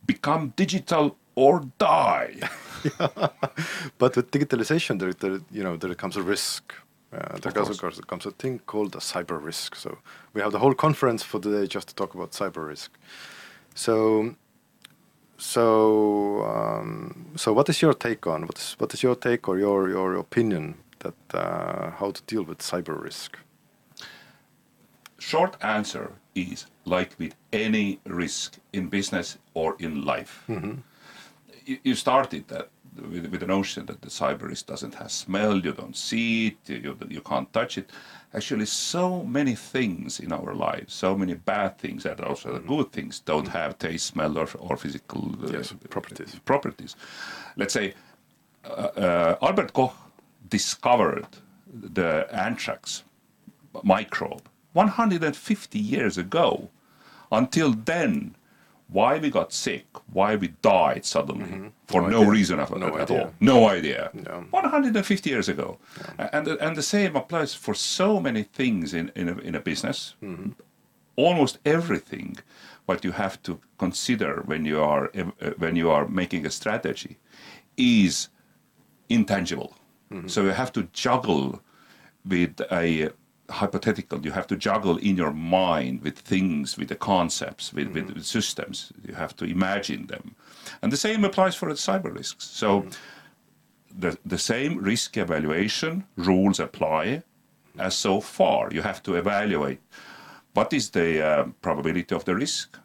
Become 0.05 0.53
digital 0.57 1.17
or 1.35 1.63
die. 1.77 2.35
But 3.97 4.15
with 4.15 4.31
digitalization, 4.31 5.00
there, 5.00 5.13
there 5.13 5.39
you 5.51 5.63
know 5.63 5.77
there 5.77 5.93
comes 5.95 6.17
a 6.17 6.23
risk. 6.23 6.73
Uh, 7.13 7.38
there 7.39 7.51
Of 7.51 7.53
comes, 7.53 7.79
course. 7.79 8.00
comes 8.01 8.25
a 8.25 8.31
thing 8.31 8.59
called 8.65 8.95
a 8.95 9.00
cyber 9.00 9.43
risk. 9.43 9.75
So 9.75 9.97
we 10.33 10.41
have 10.41 10.51
the 10.51 10.59
whole 10.59 10.73
conference 10.73 11.23
for 11.23 11.39
today 11.41 11.67
just 11.67 11.88
to 11.89 11.95
talk 11.95 12.15
about 12.15 12.31
cyber 12.31 12.67
risk. 12.67 12.91
So, 13.75 14.35
so, 15.38 16.43
um, 16.45 17.31
so 17.35 17.53
what 17.53 17.69
is 17.69 17.81
your 17.81 17.93
take 17.93 18.27
on 18.27 18.41
what 18.47 18.57
is 18.57 18.75
what 18.79 18.93
is 18.93 19.03
your 19.03 19.15
take 19.15 19.47
or 19.50 19.59
your 19.59 19.89
your 19.89 20.15
opinion 20.15 20.75
that 21.00 21.15
uh, 21.33 21.91
how 22.00 22.11
to 22.11 22.21
deal 22.27 22.43
with 22.43 22.59
cyber 22.59 23.01
risk? 23.03 23.38
Short 25.19 25.57
answer 25.61 26.11
is 26.35 26.65
like 26.85 27.11
with 27.19 27.35
any 27.53 28.00
risk 28.05 28.57
in 28.73 28.89
business 28.89 29.38
or 29.53 29.75
in 29.79 30.05
life. 30.05 30.43
You, 31.65 31.77
you 31.84 31.96
started 31.96 32.48
that 32.50 32.70
with, 32.96 33.25
with 33.27 33.39
the 33.39 33.48
notion 33.48 33.86
that 33.86 34.01
the 34.01 34.10
cyber 34.10 34.44
risk 34.44 34.65
doesn't 34.68 34.96
have 34.96 35.12
smell, 35.12 35.58
you 35.60 35.72
don't 35.72 35.96
see 35.96 36.48
it, 36.48 36.84
you, 36.84 36.98
you 37.10 37.22
can't 37.22 37.51
touch 37.53 37.77
it. 37.77 37.89
Actually, 38.34 38.65
so 38.65 39.24
many 39.24 39.56
things 39.56 40.20
in 40.20 40.32
our 40.32 40.53
lives, 40.53 40.94
so 40.94 41.18
many 41.18 41.34
bad 41.34 41.77
things 41.77 42.06
and 42.06 42.20
also 42.22 42.53
the 42.53 42.60
good 42.60 42.91
things 42.91 43.20
don't 43.20 43.48
have 43.50 43.77
taste, 43.77 44.08
smell, 44.08 44.38
or, 44.38 44.48
or 44.60 44.77
physical 44.77 45.36
uh, 45.44 45.51
Yes, 45.51 45.74
properties. 45.89 46.36
properties. 46.46 46.96
Let's 47.58 47.74
say 47.74 47.94
uh, 48.65 48.68
uh, 48.70 49.36
Albert 49.41 49.74
Koch 49.74 49.94
discovered 50.50 51.27
the 51.74 52.27
anthrax 52.32 53.03
microbe 53.84 54.44
150 54.74 55.80
years 55.80 56.18
ago. 56.18 56.70
Until 57.32 57.72
then, 57.74 58.36
why 58.91 59.17
we 59.19 59.29
got 59.29 59.53
sick, 59.53 59.86
why 60.12 60.36
we 60.36 60.48
died 60.62 61.05
suddenly 61.05 61.71
for 61.88 62.01
Mm-hmm. 62.01 62.12
No 62.12 62.24
no, 62.24 62.29
reason 62.29 62.60
of, 62.60 62.69
No 62.77 62.98
at 62.98 63.10
all. 63.12 63.33
No 63.39 63.67
idea. 63.69 64.10
No. 64.13 64.45
150 64.51 65.29
years 65.29 65.48
ago. 65.50 65.77
And, 66.17 66.45
the- 66.48 66.60
and 66.65 66.75
the 66.75 66.81
same 66.83 67.15
applies 67.15 67.53
for 67.53 67.74
so 67.74 68.19
many 68.19 68.43
things 68.43 68.93
in, 68.93 69.12
in, 69.15 69.29
a, 69.29 69.38
in 69.39 69.55
a 69.55 69.60
business. 69.62 70.15
Mm-hmm. 70.21 70.51
Almost 71.15 71.60
everything 71.65 72.38
what 72.86 73.03
you 73.05 73.12
have 73.12 73.41
to 73.43 73.60
consider 73.77 74.41
when 74.45 74.65
you 74.65 74.81
are 74.81 75.12
uh, 75.15 75.51
when 75.57 75.75
you 75.75 75.89
are 75.91 76.07
making 76.07 76.45
a 76.45 76.50
strategy 76.50 77.17
is 77.77 78.29
intangible. 79.10 79.74
So 80.27 80.41
you 80.43 80.50
have 80.51 80.71
to 80.74 80.83
juggle 80.91 81.62
with 82.25 82.60
a 82.69 83.12
hypothetical. 83.51 84.25
You 84.25 84.31
have 84.31 84.48
to 84.48 84.55
juggle 84.55 84.98
in 84.98 85.17
your 85.17 85.34
mind 85.34 86.01
with 86.01 86.20
things, 86.20 86.77
with 86.77 86.89
the 86.89 86.96
concepts, 86.96 87.74
with, 87.74 87.89
with, 87.89 88.12
with 88.13 88.25
systems. 88.25 88.91
You 89.08 89.15
have 89.15 89.36
to 89.38 89.46
imagine 89.46 90.08
them, 90.08 90.36
and 90.81 90.91
the 90.91 90.98
same 90.98 91.25
applies 91.25 91.55
for 91.55 91.70
the 91.70 91.75
cyber 91.75 92.13
risks. 92.15 92.46
So 92.46 92.86
the 94.00 94.17
the 94.25 94.38
same 94.38 94.77
risk 94.77 95.17
evaluation 95.17 96.05
rules 96.15 96.60
apply 96.60 97.24
as 97.77 97.96
so 97.96 98.22
far. 98.22 98.70
You 98.72 98.81
have 98.81 99.01
to 99.03 99.15
evaluate 99.15 99.79
what 100.53 100.74
is 100.74 100.89
the 100.89 101.25
uh, 101.25 101.43
probability 101.62 102.15
of 102.15 102.25
the 102.25 102.36
risk, 102.36 102.77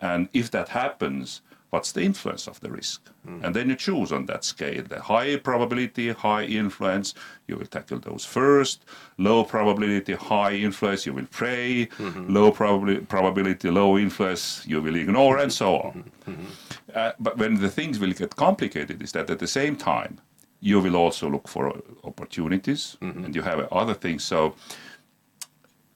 and 0.00 0.28
if 0.32 0.50
that 0.50 0.68
happens, 0.68 1.42
what's 1.70 1.92
the 1.92 2.02
influence 2.02 2.46
of 2.46 2.60
the 2.60 2.70
risk? 2.70 3.02
Mm. 3.26 3.44
And 3.44 3.54
then 3.56 3.68
you 3.68 3.76
choose 3.76 4.12
on 4.12 4.26
that 4.26 4.44
scale. 4.44 4.84
The 4.84 5.00
high 5.00 5.36
probability, 5.36 6.12
high 6.12 6.44
influence, 6.44 7.14
you 7.48 7.56
will 7.56 7.66
tackle 7.66 7.98
those 7.98 8.24
first. 8.24 8.84
Low 9.18 9.44
probability, 9.44 10.14
high 10.14 10.54
influence, 10.54 11.06
you 11.06 11.12
will 11.12 11.26
pray. 11.30 11.86
Mm-hmm. 11.86 12.32
Low 12.32 12.50
probably, 12.50 12.98
probability, 12.98 13.70
low 13.70 13.98
influence, 13.98 14.64
you 14.66 14.80
will 14.80 14.96
ignore, 14.96 15.38
and 15.38 15.52
so 15.52 15.76
on. 15.76 15.92
Mm-hmm. 15.92 16.30
Mm-hmm. 16.30 16.50
Uh, 16.94 17.12
but 17.18 17.36
when 17.38 17.60
the 17.60 17.68
things 17.68 17.98
will 17.98 18.12
get 18.12 18.36
complicated, 18.36 19.02
is 19.02 19.12
that 19.12 19.28
at 19.30 19.38
the 19.38 19.48
same 19.48 19.76
time, 19.76 20.20
you 20.60 20.80
will 20.80 20.96
also 20.96 21.28
look 21.28 21.48
for 21.48 21.80
opportunities, 22.04 22.96
and 23.00 23.34
you 23.34 23.42
have 23.42 23.60
other 23.70 23.94
things. 23.94 24.24
So 24.24 24.54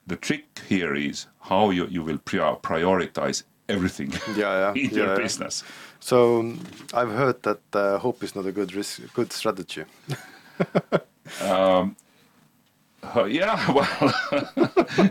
the 0.07 0.17
trick 0.17 0.61
here 0.69 0.95
is 0.95 1.27
how 1.41 1.71
you, 1.71 1.87
you 1.87 2.03
will 2.03 2.19
pri- 2.19 2.57
prioritize 2.63 3.45
everything 3.71 4.13
Yeah, 4.37 4.59
yeah, 4.61 4.73
in 4.85 4.91
yeah, 4.91 4.97
your 4.99 5.07
yeah. 5.09 5.17
business. 5.23 5.65
So 6.01 6.41
um, 6.41 6.59
I've 6.95 7.11
heard 7.13 7.43
that 7.43 7.61
uh, 7.75 7.99
hope 7.99 8.25
is 8.25 8.35
not 8.35 8.47
a 8.47 8.53
good 8.53 8.75
risk, 8.75 9.01
good 9.15 9.33
strategy. 9.33 9.85
Uh, 11.41 13.25
yeah, 13.25 13.73
well, 13.73 14.13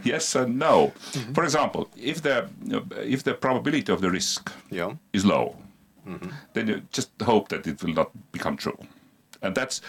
yes 0.04 0.36
and 0.36 0.60
no. 0.60 0.92
For 1.34 1.44
example, 1.44 1.90
if 1.98 2.22
the 2.22 2.48
if 3.04 3.24
the 3.24 3.34
probability 3.34 3.92
of 3.92 4.00
the 4.02 4.10
risk 4.12 4.52
Yeah. 4.72 4.94
is 5.14 5.26
low, 5.26 5.56
then 6.54 6.68
you 6.68 6.82
just 6.92 7.10
hope 7.22 7.50
that 7.50 7.66
it 7.68 7.82
will 7.84 7.94
not 7.94 8.12
become 8.32 8.58
true, 8.58 8.78
and 9.42 9.56
that's 9.56 9.82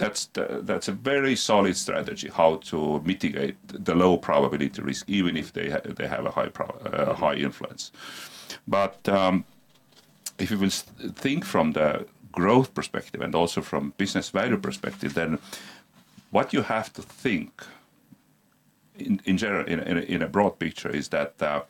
that's 0.00 0.26
the, 0.32 0.60
that's 0.62 0.88
a 0.88 0.92
very 0.92 1.36
solid 1.36 1.76
strategy 1.76 2.28
how 2.28 2.56
to 2.70 3.00
mitigate 3.04 3.56
the 3.68 3.94
low 3.94 4.16
probability 4.16 4.80
risk, 4.82 5.08
even 5.08 5.36
if 5.36 5.52
they 5.52 5.68
ha- 5.70 5.86
they 5.98 6.08
have 6.08 6.24
a 6.24 6.30
high 6.30 6.48
pro- 6.48 6.78
uh, 6.86 7.14
high 7.14 7.34
influence. 7.34 7.92
But 8.66 9.06
um, 9.08 9.44
if 10.38 10.50
you 10.50 10.58
will 10.58 10.70
think 11.24 11.44
from 11.44 11.72
the 11.72 12.06
growth 12.32 12.72
perspective 12.72 13.20
and 13.20 13.34
also 13.34 13.60
from 13.60 13.92
business 13.98 14.30
value 14.30 14.56
perspective, 14.56 15.12
then 15.12 15.38
what 16.30 16.54
you 16.54 16.62
have 16.62 16.92
to 16.94 17.02
think 17.02 17.62
in, 18.96 19.20
in 19.26 19.36
general, 19.36 19.66
in, 19.66 19.80
in, 19.80 19.98
a, 19.98 20.00
in 20.00 20.22
a 20.22 20.28
broad 20.28 20.58
picture, 20.58 20.88
is 20.88 21.08
that 21.08 21.34
uh, 21.42 21.60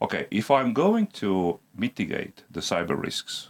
okay, 0.00 0.26
if 0.30 0.50
I'm 0.50 0.72
going 0.72 1.08
to 1.22 1.60
mitigate 1.76 2.44
the 2.50 2.60
cyber 2.60 2.96
risks, 2.98 3.48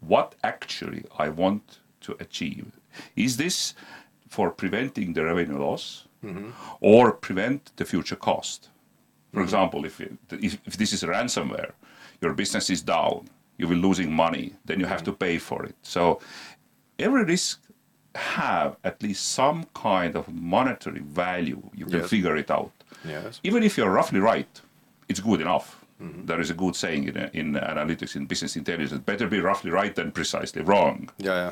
what 0.00 0.34
actually 0.42 1.04
I 1.16 1.28
want 1.28 1.78
to 2.00 2.16
achieve? 2.18 2.79
Is 3.16 3.36
this 3.36 3.74
for 4.28 4.50
preventing 4.50 5.12
the 5.12 5.24
revenue 5.24 5.58
loss 5.58 6.06
or 6.80 7.12
prevent 7.12 7.72
the 7.76 7.84
future 7.84 8.16
cost? 8.16 8.68
For 9.32 9.42
example, 9.42 9.84
if, 9.84 10.00
it, 10.00 10.12
if, 10.30 10.58
if 10.66 10.76
this 10.76 10.92
is 10.92 11.02
ransomware, 11.04 11.72
your 12.20 12.34
business 12.34 12.68
is 12.70 12.82
down, 12.82 13.28
you 13.58 13.68
will 13.68 13.76
losing 13.78 14.12
money, 14.12 14.54
then 14.64 14.80
you 14.80 14.86
have 14.86 15.04
to 15.04 15.12
pay 15.12 15.38
for 15.38 15.64
it. 15.64 15.76
So 15.82 16.20
every 16.98 17.24
risk 17.24 17.60
have 18.16 18.76
at 18.82 19.00
least 19.02 19.28
some 19.30 19.66
kind 19.74 20.16
of 20.16 20.28
monetary 20.32 21.00
value. 21.00 21.62
You 21.74 21.86
can 21.86 22.00
Yes. 22.00 22.10
figure 22.10 22.36
it 22.36 22.50
out. 22.50 22.72
Yes. 23.04 23.40
Even 23.44 23.62
if 23.62 23.76
you're 23.78 23.90
roughly 23.90 24.18
right, 24.18 24.60
it's 25.08 25.20
good 25.20 25.40
enough. 25.40 25.84
Mm-hmm. 26.02 26.26
There 26.26 26.40
is 26.40 26.50
a 26.50 26.54
good 26.54 26.74
saying 26.74 27.04
in, 27.04 27.16
in 27.34 27.52
analytics, 27.54 28.16
in 28.16 28.26
business 28.26 28.56
intelligence, 28.56 29.00
better 29.04 29.28
be 29.28 29.40
roughly 29.40 29.70
right 29.70 29.94
than 29.94 30.10
precisely 30.10 30.62
wrong. 30.62 31.08
Yeah, 31.18 31.34
yeah. 31.34 31.50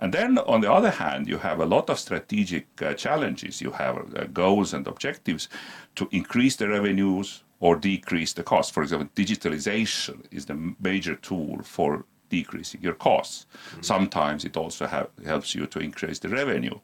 And 0.00 0.12
then 0.12 0.38
on 0.38 0.60
the 0.60 0.72
other 0.72 0.90
hand, 0.90 1.28
you 1.28 1.38
have 1.38 1.60
a 1.60 1.66
lot 1.66 1.90
of 1.90 1.98
strategic 1.98 2.66
uh, 2.82 2.94
challenges. 2.94 3.60
You 3.60 3.72
have 3.72 3.96
uh, 3.96 4.24
goals 4.32 4.74
and 4.74 4.86
objectives 4.86 5.48
to 5.96 6.08
increase 6.10 6.56
the 6.56 6.68
revenues 6.68 7.44
or 7.60 7.76
decrease 7.76 8.32
the 8.32 8.42
cost. 8.42 8.72
For 8.72 8.82
example, 8.82 9.08
digitalization 9.14 10.24
is 10.30 10.46
the 10.46 10.74
major 10.80 11.16
tool 11.16 11.62
for 11.62 12.04
decreasing 12.28 12.82
your 12.82 12.94
costs. 12.94 13.46
Sometimes 13.80 14.44
it 14.44 14.56
also 14.56 14.86
ha- 14.86 15.06
helps 15.24 15.54
you 15.54 15.66
to 15.66 15.78
increase 15.78 16.18
the 16.18 16.28
revenue. 16.28 16.78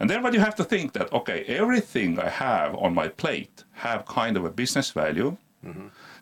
And 0.00 0.10
then 0.10 0.22
what 0.22 0.34
you 0.34 0.40
have 0.40 0.56
to 0.56 0.64
think 0.64 0.92
that 0.94 1.12
okay, 1.12 1.44
everything 1.44 2.18
I 2.18 2.28
have 2.28 2.74
on 2.74 2.94
my 2.94 3.08
plate 3.08 3.64
have 3.72 4.04
kind 4.06 4.36
of 4.36 4.44
a 4.44 4.50
business 4.50 4.90
value. 4.90 5.36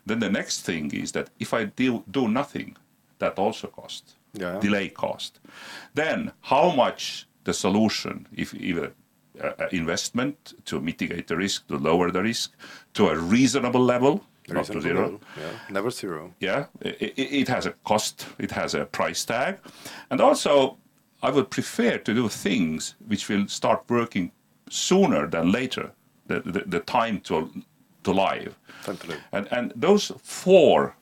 Then 0.05 0.19
the 0.19 0.29
next 0.29 0.61
thing 0.61 0.91
is 0.93 1.11
that 1.13 1.29
if 1.39 1.53
I 1.53 1.65
do, 1.65 2.03
do 2.09 2.27
nothing, 2.27 2.77
that 3.19 3.39
also 3.39 3.67
costs 3.67 4.15
Yeah. 4.33 4.59
delay 4.59 4.89
cost. 4.89 5.39
Then 5.93 6.31
how 6.41 6.71
much 6.71 7.27
the 7.43 7.53
solution, 7.53 8.27
if 8.31 8.53
either 8.53 8.93
uh, 9.43 9.51
uh, 9.59 9.67
investment 9.71 10.53
to 10.65 10.79
mitigate 10.79 11.27
the 11.27 11.35
risk, 11.37 11.67
to 11.67 11.77
lower 11.77 12.11
the 12.11 12.21
risk 12.21 12.51
to 12.93 13.09
a 13.09 13.17
reasonable 13.17 13.81
level, 13.81 14.23
not 14.47 14.65
to 14.65 14.81
zero. 14.81 15.01
level, 15.01 15.21
Yeah. 15.37 15.51
Never 15.69 15.91
zero. 15.91 16.33
Yeah, 16.39 16.65
it, 16.81 17.13
it 17.17 17.47
has 17.47 17.65
a 17.65 17.71
cost, 17.83 18.27
it 18.37 18.51
has 18.51 18.73
a 18.73 18.85
price 18.85 19.25
tag, 19.25 19.57
and 20.09 20.21
also 20.21 20.77
I 21.21 21.31
would 21.31 21.49
prefer 21.49 21.97
to 21.97 22.13
do 22.13 22.29
things 22.29 22.95
which 23.07 23.29
will 23.29 23.47
start 23.47 23.83
working 23.89 24.31
sooner 24.69 25.27
than 25.27 25.51
later, 25.51 25.91
the, 26.27 26.39
the, 26.41 26.63
the 26.65 26.79
time 26.79 27.19
to 27.21 27.49
to 28.03 28.11
live. 28.11 28.57
Time 28.83 28.97
to 28.97 29.07
live. 29.07 29.21
And, 29.31 29.47
and 29.51 29.73
those 29.75 30.11
four 30.23 30.95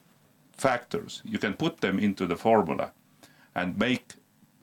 factors, 0.58 1.22
you 1.24 1.38
can 1.40 1.54
put 1.54 1.78
them 1.82 2.00
into 2.00 2.26
the 2.26 2.36
formula 2.36 2.92
and 3.58 3.78
make, 3.78 4.14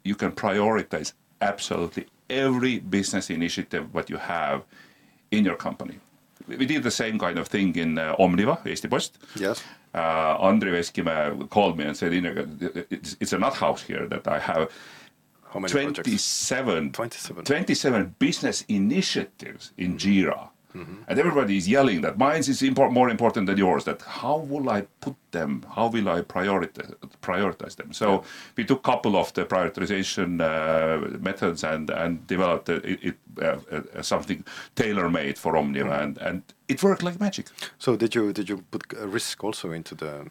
you 0.05 0.15
can 0.15 0.33
prioritize 0.33 1.13
absolutely 1.41 2.07
every 2.31 2.79
business 2.79 3.29
initiative 3.29 3.93
what 3.93 4.09
you 4.09 4.17
have 4.17 4.63
in 5.31 5.45
your 5.45 5.57
company. 5.57 5.99
we 6.47 6.67
did 6.67 6.83
the 6.83 6.91
same 6.91 7.19
kind 7.19 7.39
of 7.39 7.49
thing 7.49 7.75
in 7.77 7.99
uh, 7.99 8.17
Omniva, 8.17 8.57
Eesti 8.65 8.89
Post. 8.89 9.19
Yes. 9.37 9.63
Uh, 9.95 10.39
Andri 10.39 10.71
Veskimäe 10.77 11.49
called 11.51 11.79
me 11.79 11.85
and 11.85 11.97
said, 11.97 12.13
it's, 12.91 13.17
it's 13.21 13.33
a 13.33 13.39
nut 13.39 13.55
house 13.55 13.83
here 13.83 14.07
that 14.07 14.27
I 14.29 14.39
have 14.39 14.71
How 15.53 15.61
many 15.61 15.73
27, 15.73 16.93
27. 16.93 17.45
27 17.45 18.15
business 18.19 18.65
initiatives 18.69 19.73
in 19.77 19.97
Jira. 19.97 20.51
And 20.75 21.19
everybody 21.19 21.57
is 21.57 21.69
yelling 21.69 22.01
that 22.01 22.19
mine 22.19 22.41
is 22.41 22.61
impor- 22.63 22.91
more 22.91 23.09
important 23.09 23.47
than 23.47 23.57
yours. 23.59 23.85
That 23.85 24.03
how 24.03 24.39
will 24.39 24.69
I 24.69 24.83
put 25.01 25.15
them? 25.31 25.65
How 25.77 25.87
will 25.87 26.09
I 26.09 26.23
prioritize, 26.23 26.93
prioritize 27.23 27.77
them? 27.77 27.93
So 27.93 28.25
we 28.57 28.65
took 28.65 28.79
a 28.79 28.91
couple 28.93 29.17
of 29.17 29.33
the 29.35 29.45
prioritization 29.45 30.41
uh, 30.41 31.19
methods 31.21 31.63
and 31.63 31.91
and 31.91 32.27
developed 32.27 32.69
it, 32.69 32.85
it, 32.85 33.17
uh, 33.41 33.59
uh, 33.71 34.03
something 34.03 34.45
tailor 34.75 35.09
made 35.09 35.39
for 35.39 35.53
Omniva, 35.55 36.03
and 36.03 36.19
and 36.19 36.43
it 36.69 36.83
worked 36.83 37.03
like 37.05 37.21
magic. 37.21 37.47
So 37.79 37.97
did 37.97 38.15
you 38.15 38.33
did 38.33 38.49
you 38.49 38.65
put 38.71 38.83
a 38.99 39.07
risk 39.07 39.45
also 39.45 39.71
into 39.73 39.95
the 39.95 40.27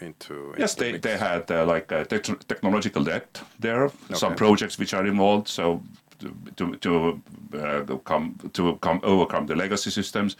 into? 0.00 0.54
Yes, 0.58 0.74
into 0.74 0.84
they, 0.84 0.92
mix? 0.92 1.02
they 1.02 1.16
had 1.16 1.50
uh, 1.50 1.66
like 1.74 1.90
a 1.90 2.04
tech- 2.04 2.46
technological 2.46 3.02
debt 3.04 3.42
there, 3.58 3.90
some 4.14 4.34
projects 4.36 4.78
which 4.78 4.94
are 4.94 5.06
involved. 5.06 5.48
So 5.48 5.82
to 6.20 6.34
to, 6.56 6.76
to 6.76 7.22
uh, 7.58 7.96
come 8.04 8.38
to 8.52 8.76
come 8.76 9.00
overcome 9.02 9.46
the 9.46 9.56
legacy 9.56 9.90
systems, 9.90 10.36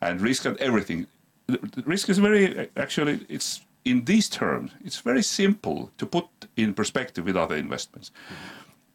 and 0.00 0.20
risk 0.20 0.44
and 0.44 0.56
everything. 0.58 1.06
The 1.46 1.82
risk 1.84 2.08
is 2.08 2.18
very 2.18 2.70
actually 2.76 3.20
it's 3.28 3.60
in 3.84 4.04
these 4.04 4.28
terms. 4.28 4.72
It's 4.84 5.00
very 5.00 5.22
simple 5.22 5.90
to 5.98 6.06
put 6.06 6.26
in 6.56 6.74
perspective 6.74 7.24
with 7.26 7.36
other 7.36 7.56
investments. 7.56 8.10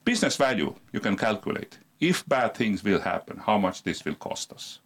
Business 0.06 0.38
value 0.38 0.74
you 0.94 1.00
can 1.00 1.16
calculate. 1.16 1.78
If 2.00 2.28
bad 2.28 2.56
things 2.56 2.84
will 2.84 3.02
happen, 3.02 3.38
how 3.38 3.58
much 3.58 3.84
this 3.84 4.06
will 4.06 4.16
cost 4.16 4.54
us 4.54 4.80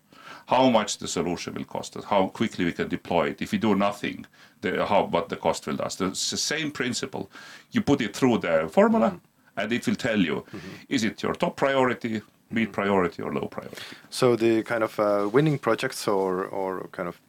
how 0.48 0.70
much 0.70 0.98
the 0.98 1.08
solution 1.08 1.54
will 1.54 1.64
cost 1.64 1.96
us, 1.98 2.04
how 2.06 2.28
quickly 2.28 2.66
we 2.66 2.72
can 2.72 2.88
deploy 2.88 3.30
it. 3.30 3.42
If 3.42 3.52
we 3.52 3.58
do 3.58 3.76
nothing, 3.76 4.26
the, 4.62 4.86
how 4.86 5.06
what 5.06 5.30
the 5.30 5.38
cost 5.38 5.66
will 5.68 5.82
us. 5.82 6.00
It's 6.02 6.32
the 6.32 6.38
same 6.38 6.72
principle. 6.72 7.30
You 7.72 7.82
put 7.82 8.02
it 8.02 8.16
through 8.16 8.40
the 8.40 8.70
formula, 8.72 9.20
and 9.58 9.72
it 9.72 9.86
will 9.88 9.96
tell 9.96 10.20
you: 10.20 10.44
is 10.90 11.04
it 11.04 11.22
your 11.24 11.34
top 11.34 11.56
priority, 11.56 12.22
mid 12.52 12.72
priority, 12.72 13.22
or 13.22 13.34
low 13.34 13.48
priority? 13.48 13.82
So 14.10 14.36
the 14.36 14.64
kind 14.64 14.84
of 14.84 15.00
uh, 15.00 15.30
winning 15.32 15.60
projects 15.60 16.08
or 16.08 16.46
or 16.46 16.88
kind 16.92 17.08
of 17.08 17.20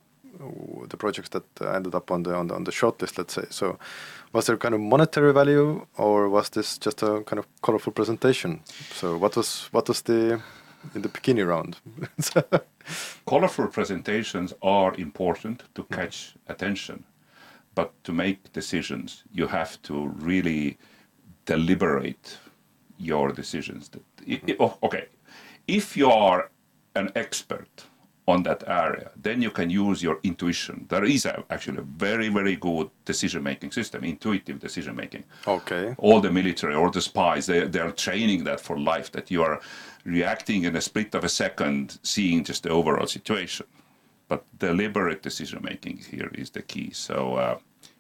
uh, 0.41 0.87
the 0.89 0.97
projects 0.97 1.29
that 1.31 1.45
ended 1.75 1.95
up 1.95 2.11
on 2.11 2.23
the 2.23 2.35
on 2.35 2.49
the, 2.49 2.55
on 2.55 2.65
the 2.65 2.73
short 2.73 3.01
list, 3.01 3.19
let's 3.19 3.35
say. 3.35 3.45
So 3.51 3.79
was 4.33 4.47
there 4.47 4.57
kind 4.57 4.75
of 4.75 4.81
monetary 4.81 5.33
value 5.33 5.87
or 5.97 6.29
was 6.29 6.51
this 6.51 6.79
just 6.79 7.03
a 7.03 7.23
kind 7.23 7.39
of 7.39 7.47
colorful 7.63 7.93
presentation? 7.93 8.61
So 8.93 9.17
what 9.17 9.37
was 9.37 9.69
what 9.73 9.89
was 9.89 10.03
the 10.03 10.41
in 10.95 11.03
the 11.03 11.09
bikini 11.09 11.47
round? 11.47 11.77
Colorful 13.27 13.69
presentations 13.69 14.53
are 14.61 14.95
important 14.97 15.63
to 15.75 15.85
catch 15.85 16.35
attention, 16.49 17.05
but 17.75 17.93
to 18.05 18.13
make 18.13 18.53
decisions, 18.53 19.25
you 19.33 19.47
have 19.47 19.81
to 19.83 20.09
really 20.09 20.77
deliberate 21.45 22.39
your 22.99 23.33
decisions. 23.33 23.91
That 23.91 24.03
oh, 24.61 24.79
okay, 24.83 25.07
if 25.67 25.97
you 25.97 26.11
are 26.11 26.51
an 26.95 27.11
expert 27.15 27.85
on 28.27 28.43
that 28.43 28.65
area, 28.67 29.11
then 29.21 29.43
you 29.43 29.51
can 29.51 29.69
use 29.69 30.03
your 30.03 30.19
intuition. 30.23 30.87
There 30.89 31.05
is 31.05 31.27
a, 31.27 31.45
actually 31.51 31.79
a 31.79 31.83
very, 31.83 32.29
very 32.29 32.57
good 32.57 32.89
decision-making 33.05 33.71
system, 33.73 34.03
intuitive 34.03 34.59
decision-making 34.61 35.25
okay. 35.47 35.95
all 35.99 36.21
the 36.21 36.31
military 36.31 36.75
or 36.75 36.91
the 36.91 37.03
spies 37.03 37.45
they, 37.47 37.67
they 37.67 37.81
are 37.81 37.93
training 37.93 38.45
that 38.45 38.61
for 38.61 38.79
life 38.79 39.13
that 39.13 39.31
you 39.31 39.43
are 39.43 39.61
reacting 40.05 40.65
in 40.65 40.77
a 40.77 40.81
split 40.81 41.15
of 41.15 41.25
a 41.25 41.29
second 41.29 41.99
seeing 42.03 42.45
just 42.45 42.63
the 42.63 42.71
overall 42.71 43.07
situation 43.07 43.67
but 44.29 44.45
deliberate 44.59 45.23
decision 45.23 45.61
making 45.63 45.99
here 45.99 46.31
is 46.35 46.51
the 46.51 46.63
key 46.63 46.91
so 46.93 47.35
uh, 47.35 47.59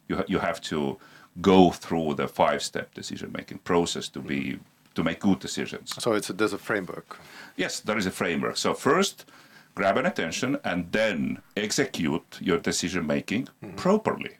you, 0.08 0.16
ha- 0.16 0.24
you 0.26 0.38
have 0.38 0.60
to 0.60 0.98
go 1.40 1.70
through 1.70 2.14
the 2.14 2.28
five 2.28 2.62
step 2.62 2.94
decision 2.94 3.32
making 3.32 3.58
process 3.58 4.08
to 4.08 4.20
be 4.20 4.58
to 4.94 5.02
make 5.02 5.18
good 5.18 5.40
decisions. 5.40 5.92
So 5.98 6.12
it's 6.12 6.30
a, 6.30 6.32
there's 6.32 6.52
a 6.52 6.58
framework. 6.58 7.18
yes 7.56 7.80
there 7.80 7.98
is 7.98 8.06
a 8.06 8.10
framework. 8.10 8.56
So 8.56 8.74
first 8.74 9.26
grab 9.74 9.96
an 9.96 10.06
attention 10.06 10.58
and 10.64 10.92
then 10.92 11.38
execute 11.56 12.38
your 12.40 12.58
decision 12.58 13.06
making 13.06 13.48
hmm. 13.60 13.74
properly. 13.76 14.36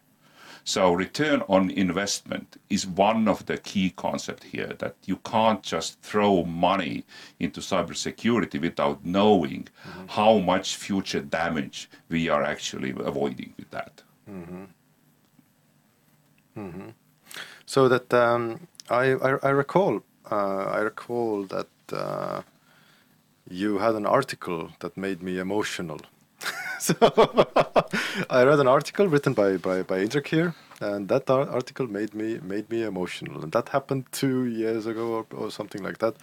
So 0.64 0.92
return 0.94 1.42
on 1.46 1.70
investment 1.70 2.56
is 2.70 2.86
one 2.86 3.28
of 3.28 3.44
the 3.44 3.58
key 3.58 3.90
concepts 3.90 4.46
here 4.46 4.72
that 4.78 4.96
you 5.04 5.16
can't 5.16 5.62
just 5.62 6.00
throw 6.00 6.44
money 6.44 7.04
into 7.38 7.60
cybersecurity 7.60 8.58
without 8.58 9.04
knowing 9.04 9.68
mm-hmm. 9.86 10.06
how 10.08 10.38
much 10.38 10.76
future 10.76 11.20
damage 11.20 11.90
we 12.08 12.30
are 12.30 12.42
actually 12.42 12.94
avoiding 12.96 13.52
with 13.58 13.70
that. 13.72 14.02
Mm-hmm. 14.28 14.64
So 17.66 17.88
that 17.88 18.12
um, 18.14 18.68
I, 18.90 19.12
I 19.14 19.38
I 19.42 19.50
recall 19.50 20.02
uh, 20.30 20.64
I 20.78 20.80
recall 20.80 21.44
that 21.44 21.68
uh, 21.92 22.42
you 23.50 23.78
had 23.78 23.94
an 23.94 24.06
article 24.06 24.70
that 24.80 24.96
made 24.96 25.22
me 25.22 25.38
emotional. 25.38 26.00
so 26.78 26.94
I 28.30 28.44
read 28.44 28.60
an 28.60 28.68
article 28.68 29.06
written 29.08 29.34
by 29.34 29.56
by 29.56 29.82
by 29.82 29.98
Indrek 29.98 30.28
here, 30.28 30.54
and 30.80 31.08
that 31.08 31.30
ar- 31.30 31.48
article 31.48 31.86
made 31.86 32.14
me 32.14 32.38
made 32.42 32.70
me 32.70 32.82
emotional, 32.82 33.42
and 33.42 33.52
that 33.52 33.68
happened 33.70 34.04
two 34.12 34.44
years 34.46 34.86
ago 34.86 35.06
or, 35.14 35.26
or 35.36 35.50
something 35.50 35.82
like 35.82 35.98
that. 35.98 36.14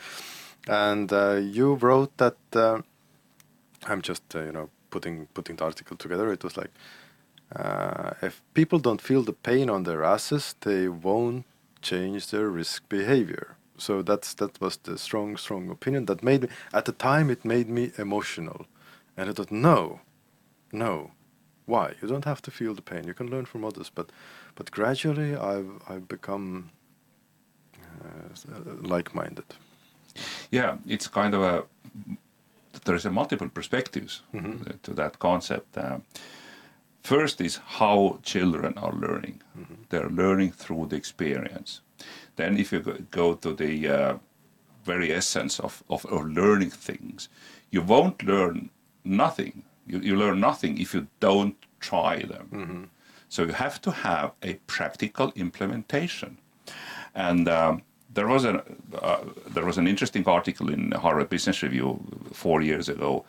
And 0.67 1.11
uh, 1.11 1.35
you 1.41 1.73
wrote 1.75 2.15
that 2.17 2.37
uh, 2.55 2.81
I'm 3.87 4.01
just 4.01 4.23
uh, 4.35 4.43
you 4.43 4.51
know 4.51 4.69
putting 4.89 5.27
putting 5.33 5.55
the 5.57 5.63
article 5.65 5.97
together. 5.97 6.31
It 6.31 6.43
was 6.43 6.57
like 6.57 6.71
uh, 7.55 8.11
if 8.21 8.41
people 8.53 8.79
don't 8.79 9.01
feel 9.01 9.23
the 9.23 9.33
pain 9.33 9.69
on 9.69 9.83
their 9.83 10.03
asses, 10.03 10.55
they 10.61 10.87
won't 10.87 11.45
change 11.81 12.27
their 12.27 12.47
risk 12.49 12.87
behavior. 12.89 13.55
So 13.77 14.01
that's 14.01 14.33
that 14.35 14.61
was 14.61 14.77
the 14.77 14.97
strong, 14.97 15.37
strong 15.37 15.69
opinion 15.69 16.05
that 16.05 16.23
made 16.23 16.43
me. 16.43 16.47
At 16.73 16.85
the 16.85 16.91
time, 16.91 17.29
it 17.29 17.43
made 17.43 17.67
me 17.69 17.91
emotional, 17.97 18.67
and 19.17 19.29
I 19.29 19.33
thought, 19.33 19.51
no, 19.51 20.01
no, 20.71 21.11
why? 21.65 21.95
You 22.01 22.07
don't 22.07 22.25
have 22.25 22.41
to 22.43 22.51
feel 22.51 22.75
the 22.75 22.81
pain. 22.81 23.07
You 23.07 23.13
can 23.13 23.29
learn 23.29 23.45
from 23.45 23.65
others, 23.65 23.89
but 23.89 24.11
but 24.55 24.71
gradually, 24.71 25.35
I've 25.35 25.81
I've 25.89 26.07
become 26.07 26.69
uh, 28.03 28.75
like-minded. 28.81 29.45
Yeah, 30.51 30.77
it's 30.85 31.07
kind 31.07 31.33
of 31.33 31.41
a 31.41 31.63
there's 32.85 33.05
a 33.05 33.11
multiple 33.11 33.49
perspectives 33.49 34.21
to 34.83 34.93
that 34.93 35.19
concept. 35.19 35.77
Uh, 35.77 35.97
first 37.03 37.41
is 37.41 37.59
how 37.79 38.19
children 38.23 38.73
are 38.77 38.93
learning. 38.93 39.41
They're 39.89 40.09
learning 40.09 40.51
through 40.53 40.87
the 40.87 40.95
experience. 40.95 41.81
Then, 42.35 42.57
if 42.57 42.71
you 42.71 42.79
go- 43.11 43.35
to 43.35 43.53
the 43.53 43.87
uh, 43.87 44.17
very 44.85 45.11
essence 45.11 45.59
of, 45.59 45.83
of, 45.89 46.05
of 46.05 46.25
learning 46.25 46.71
things, 46.71 47.29
you 47.71 47.81
won't 47.81 48.23
learn 48.23 48.69
nothing. 49.03 49.63
You, 49.87 49.99
you 49.99 50.15
learn 50.15 50.39
nothing 50.39 50.79
if 50.79 50.93
you 50.93 51.07
don't 51.19 51.55
try 51.79 52.23
them. 52.23 52.89
So 53.29 53.43
you 53.43 53.53
have 53.53 53.79
to 53.81 53.91
have 53.91 54.31
a 54.43 54.53
practical 54.67 55.31
implementation. 55.35 56.37
And 57.15 57.47
um, 57.47 57.81
there 58.13 58.27
was 58.27 58.43
an 58.45 58.61
uh, 59.01 59.17
there 59.53 59.65
was 59.65 59.77
an 59.77 59.87
interesting 59.87 60.25
article 60.27 60.69
in 60.73 60.91
Harvard 60.91 61.29
Business 61.29 61.61
Review 61.63 61.99
four 62.33 62.61
years 62.61 62.89
ago. 62.89 63.25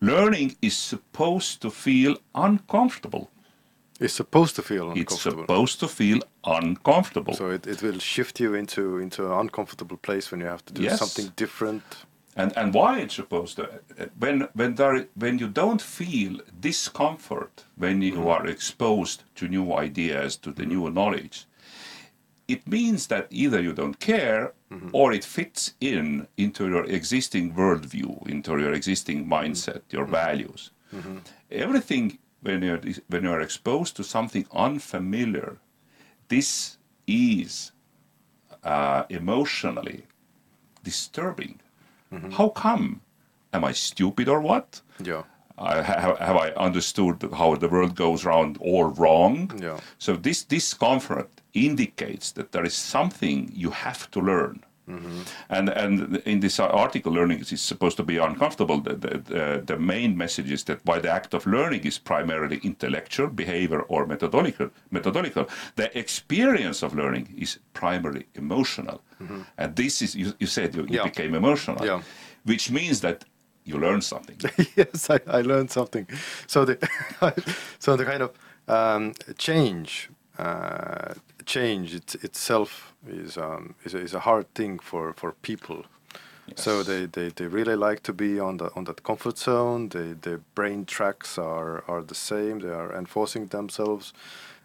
Learning 0.00 0.56
is 0.60 0.76
supposed 0.76 1.60
to 1.62 1.70
feel 1.70 2.16
uncomfortable. 2.34 3.30
It's 3.98 4.14
supposed 4.14 4.54
to 4.56 4.62
feel 4.62 4.90
uncomfortable. 4.90 5.02
It's 5.02 5.22
supposed 5.22 5.80
to 5.80 5.88
feel 5.88 6.20
uncomfortable. 6.44 7.34
so 7.34 7.50
it, 7.50 7.66
it 7.66 7.82
will 7.82 7.98
shift 7.98 8.40
you 8.40 8.54
into 8.54 8.98
into 8.98 9.24
an 9.26 9.32
uncomfortable 9.40 9.96
place 9.96 10.30
when 10.30 10.40
you 10.40 10.46
have 10.48 10.64
to 10.66 10.72
do 10.74 10.82
Yes. 10.82 10.98
something 10.98 11.32
different. 11.36 11.82
and 12.38 12.52
and 12.56 12.74
why 12.74 12.98
it's 13.00 13.14
supposed 13.14 13.56
to 13.56 13.64
when 14.18 14.48
when 14.54 14.74
there 14.74 15.06
when 15.14 15.38
you 15.38 15.48
don't 15.48 15.82
feel 15.82 16.32
discomfort 16.60 17.64
when 17.78 18.02
you 18.02 18.16
mm. 18.20 18.26
are 18.34 18.46
exposed 18.46 19.22
to 19.34 19.48
new 19.48 19.72
ideas 19.86 20.36
to 20.36 20.50
the 20.52 20.66
new 20.66 20.90
knowledge 20.90 21.46
it 22.48 22.66
means 22.66 23.06
that 23.06 23.26
either 23.30 23.60
you 23.62 23.72
don't 23.72 23.98
care 23.98 24.52
Mm-hmm. 24.72 24.88
or 24.92 25.12
it 25.12 25.24
fits 25.24 25.74
in 25.80 26.26
into 26.36 26.68
your 26.68 26.84
existing 26.86 27.54
worldview 27.54 28.26
into 28.26 28.58
your 28.58 28.72
existing 28.72 29.18
mm-hmm. 29.20 29.34
mindset 29.34 29.82
your 29.90 30.02
mm-hmm. 30.04 30.12
values. 30.12 30.70
Everything 31.50 32.18
when 32.42 32.62
you're 32.62 32.80
when 33.08 33.22
you're 33.22 33.40
exposed 33.40 33.94
to 33.96 34.02
something 34.02 34.44
unfamiliar 34.52 35.58
this 36.28 36.78
is 37.06 37.72
uh, 38.64 39.04
emotionally 39.08 40.04
disturbing. 40.82 41.60
How 42.32 42.48
come? 42.48 43.00
Am 43.52 43.64
I 43.64 43.72
stupid 43.72 44.28
or 44.28 44.40
what? 44.40 44.80
Yeah. 45.02 45.22
I, 45.58 45.82
have, 45.82 46.18
have 46.18 46.36
I 46.36 46.50
understood 46.50 47.28
how 47.32 47.54
the 47.56 47.68
world 47.68 47.94
goes 47.94 48.24
round 48.24 48.58
all 48.60 48.84
wrong? 48.84 49.50
Yeah. 49.62 49.80
So 49.98 50.16
this 50.16 50.44
discomfort 50.44 51.30
indicates 51.54 52.32
that 52.32 52.52
there 52.52 52.64
is 52.64 52.74
something 52.74 53.50
you 53.54 53.70
have 53.70 54.10
to 54.10 54.20
learn. 54.20 54.62
Mm-hmm. 54.88 55.22
And 55.48 55.68
and 55.68 56.16
in 56.26 56.40
this 56.40 56.60
article, 56.60 57.12
learning 57.12 57.40
is 57.40 57.60
supposed 57.60 57.96
to 57.96 58.04
be 58.04 58.18
uncomfortable. 58.18 58.80
The, 58.80 58.94
the, 58.94 59.62
the, 59.66 59.76
main 59.78 60.16
message 60.16 60.52
is 60.52 60.62
that 60.64 60.78
while 60.84 61.00
the 61.00 61.10
act 61.10 61.34
of 61.34 61.44
learning 61.44 61.84
is 61.84 61.98
primarily 61.98 62.60
intellectual, 62.62 63.26
behavior, 63.28 63.80
or 63.88 64.06
methodological, 64.06 64.70
methodological, 64.92 65.48
the 65.74 65.98
experience 65.98 66.84
of 66.84 66.94
learning 66.94 67.34
is 67.36 67.58
primarily 67.72 68.26
emotional. 68.34 69.02
Mm-hmm. 69.20 69.40
And 69.58 69.74
this 69.74 70.02
is 70.02 70.14
you, 70.14 70.34
you 70.38 70.46
said 70.46 70.74
you, 70.76 70.82
you 70.82 70.98
Yeah. 70.98 71.04
became 71.04 71.34
emotional, 71.34 71.84
Yeah. 71.84 72.02
which 72.44 72.70
means 72.70 73.00
that 73.00 73.24
you 73.66 73.78
learn 73.78 74.00
something. 74.02 74.36
yes, 74.76 75.10
I, 75.10 75.20
I 75.26 75.42
learned 75.42 75.70
something. 75.70 76.08
So 76.46 76.64
the 76.64 76.78
so 77.80 77.96
the 77.96 78.06
kind 78.06 78.22
of 78.22 78.32
um, 78.68 79.14
change 79.38 80.10
uh, 80.38 81.14
change 81.46 81.94
it, 81.94 82.16
itself 82.24 82.94
is 83.08 83.38
um, 83.38 83.74
is, 83.84 83.94
a, 83.94 83.98
is 83.98 84.14
a 84.14 84.20
hard 84.20 84.52
thing 84.54 84.78
for, 84.80 85.12
for 85.14 85.32
people. 85.42 85.84
So 86.54 86.82
they, 86.84 87.06
they, 87.06 87.30
they 87.30 87.46
really 87.48 87.76
like 87.76 88.02
to 88.04 88.12
be 88.12 88.38
on 88.40 88.58
the 88.58 88.70
on 88.76 88.84
that 88.84 89.02
comfort 89.02 89.38
zone. 89.38 89.88
They, 89.88 90.14
their 90.14 90.38
brain 90.54 90.84
tracks 90.86 91.38
are, 91.38 91.84
are 91.88 92.02
the 92.02 92.14
same. 92.14 92.60
They 92.60 92.70
are 92.70 92.94
enforcing 92.96 93.48
themselves, 93.48 94.12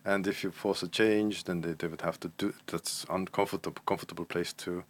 and 0.05 0.27
if 0.27 0.43
you 0.43 0.51
force 0.51 0.83
a 0.83 0.87
change, 0.87 1.45
then 1.45 1.61
they, 1.61 1.73
they 1.73 1.87
would 1.87 2.01
have 2.01 2.19
to 2.21 2.29
do. 2.37 2.53
That's 2.67 3.05
uncomfortable 3.09 3.81
comfortable 3.85 4.25
place 4.25 4.53
to 4.53 4.83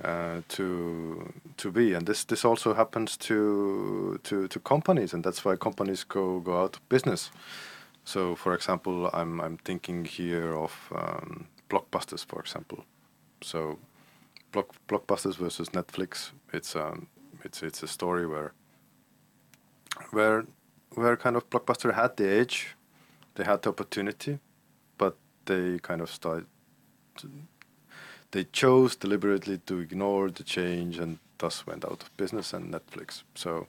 uh, 0.00 0.40
to 0.48 1.32
to 1.56 1.70
be, 1.70 1.94
and 1.94 2.06
this 2.06 2.24
this 2.24 2.44
also 2.44 2.74
happens 2.74 3.16
to 3.16 4.18
to 4.24 4.48
to 4.48 4.60
companies, 4.60 5.14
and 5.14 5.24
that's 5.24 5.44
why 5.44 5.56
companies 5.56 6.04
go 6.04 6.40
go 6.40 6.62
out 6.62 6.76
of 6.76 6.88
business. 6.88 7.30
So, 8.04 8.34
for 8.34 8.54
example, 8.54 9.10
I'm 9.12 9.40
I'm 9.40 9.58
thinking 9.58 10.04
here 10.04 10.54
of 10.54 10.72
um, 10.94 11.46
blockbusters, 11.68 12.24
for 12.26 12.40
example. 12.40 12.84
So, 13.42 13.78
block, 14.50 14.74
blockbusters 14.88 15.36
versus 15.36 15.68
Netflix. 15.70 16.32
It's 16.52 16.74
um 16.74 17.08
it's 17.44 17.62
it's 17.62 17.82
a 17.82 17.88
story 17.88 18.26
where 18.26 18.52
where 20.10 20.44
where 20.94 21.16
kind 21.16 21.36
of 21.36 21.48
blockbuster 21.50 21.94
had 21.94 22.16
the 22.16 22.28
edge, 22.28 22.76
they 23.34 23.44
had 23.44 23.62
the 23.62 23.70
opportunity, 23.70 24.38
but 24.98 25.16
they 25.44 25.78
kind 25.78 26.00
of 26.00 26.10
started 26.10 26.46
they 28.32 28.44
chose 28.44 28.96
deliberately 28.96 29.58
to 29.58 29.78
ignore 29.78 30.30
the 30.30 30.42
change 30.42 30.98
and 30.98 31.18
thus 31.38 31.66
went 31.66 31.84
out 31.84 32.02
of 32.02 32.16
business 32.16 32.52
and 32.52 32.72
Netflix. 32.74 33.22
So 33.34 33.66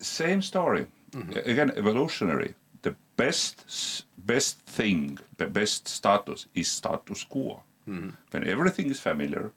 same 0.00 0.42
story. 0.42 0.86
Mm-hmm. 1.12 1.50
Again 1.50 1.72
evolutionary. 1.76 2.54
The 2.82 2.96
best 3.16 4.04
best 4.18 4.58
thing 4.60 5.18
the 5.36 5.46
best 5.46 5.86
status 5.88 6.46
is 6.54 6.68
status 6.68 7.24
quo. 7.24 7.62
Mm-hmm. 7.88 8.10
When 8.30 8.48
everything 8.48 8.90
is 8.90 9.00
familiar 9.00 9.52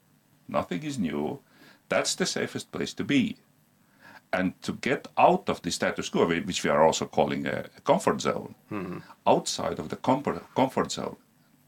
nothing 0.46 0.82
is 0.82 0.98
new 0.98 1.40
that's 1.88 2.14
the 2.14 2.26
safest 2.26 2.70
place 2.70 2.92
to 2.94 3.04
be. 3.04 3.36
And 4.30 4.60
to 4.60 4.74
get 4.74 5.08
out 5.16 5.48
of 5.48 5.62
the 5.62 5.70
status 5.70 6.10
quo 6.10 6.26
which 6.26 6.62
we 6.62 6.70
are 6.70 6.82
also 6.82 7.06
calling 7.06 7.46
a, 7.46 7.64
comfort 7.84 8.20
zone 8.20 8.54
mm-hmm. 8.70 8.98
outside 9.26 9.78
of 9.78 9.88
the 9.88 9.96
comfort, 9.96 10.42
comfort 10.54 10.92
zone 10.92 11.16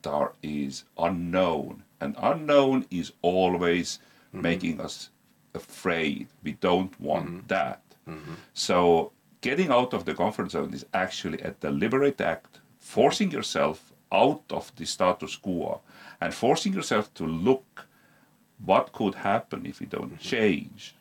there 0.02 0.32
is 0.42 0.84
unknown 0.98 1.82
and 2.00 2.16
unknown 2.18 2.86
is 2.90 3.12
always 3.22 3.98
mm-hmm. 4.28 4.42
making 4.42 4.80
us 4.80 5.10
afraid. 5.54 6.28
We 6.42 6.52
don't 6.52 6.98
want 7.00 7.26
mm-hmm. 7.26 7.46
that. 7.48 7.82
Mm-hmm. 8.08 8.34
So 8.54 9.12
getting 9.40 9.70
out 9.70 9.92
of 9.92 10.04
the 10.04 10.14
comfort 10.14 10.50
zone 10.50 10.72
is 10.72 10.86
actually 10.94 11.40
a 11.40 11.50
deliberate 11.52 12.20
act, 12.20 12.60
forcing 12.78 13.30
yourself 13.30 13.92
out 14.12 14.42
of 14.50 14.72
the 14.76 14.86
status 14.86 15.36
quo 15.36 15.80
and 16.20 16.34
forcing 16.34 16.72
yourself 16.72 17.12
to 17.14 17.24
look 17.24 17.86
what 18.64 18.92
could 18.92 19.14
happen 19.14 19.64
if 19.64 19.80
you 19.80 19.86
don't 19.86 20.18
change. 20.18 20.94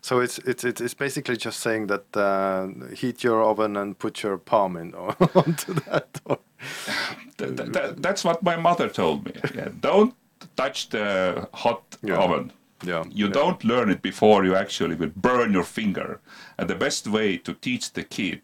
so 0.00 0.20
it's 0.20 0.38
it's 0.38 0.64
it's 0.64 0.80
it's 0.80 0.94
basically 0.94 1.36
just 1.36 1.60
saying 1.60 1.88
that 1.88 2.16
uh, 2.16 2.68
heat 2.94 3.24
your 3.24 3.42
oven 3.42 3.76
and 3.76 3.98
put 3.98 4.22
your 4.22 4.38
palm 4.38 4.76
in 4.76 4.94
onto 5.34 5.74
that. 5.74 6.20
Or, 6.24 6.38
Th- 7.38 7.56
th- 7.56 7.72
th- 7.72 7.94
that's 7.96 8.24
what 8.24 8.42
my 8.42 8.56
mother 8.56 8.88
told 8.88 9.24
me. 9.24 9.32
Yeah, 9.54 9.68
don't 9.80 10.14
touch 10.56 10.88
the 10.88 11.48
hot 11.54 11.82
Yeah. 12.02 12.18
oven. 12.24 12.52
Yeah, 12.86 13.04
You 13.10 13.26
yeah. 13.26 13.32
don't 13.32 13.64
learn 13.64 13.90
it 13.90 14.02
before 14.02 14.44
you 14.44 14.54
actually 14.56 14.94
will 14.96 15.12
burn 15.16 15.52
your 15.52 15.64
finger. 15.64 16.20
And 16.58 16.68
the 16.68 16.74
best 16.76 17.06
way 17.08 17.36
to 17.38 17.52
teach 17.54 17.92
the 17.92 18.04
kid 18.04 18.40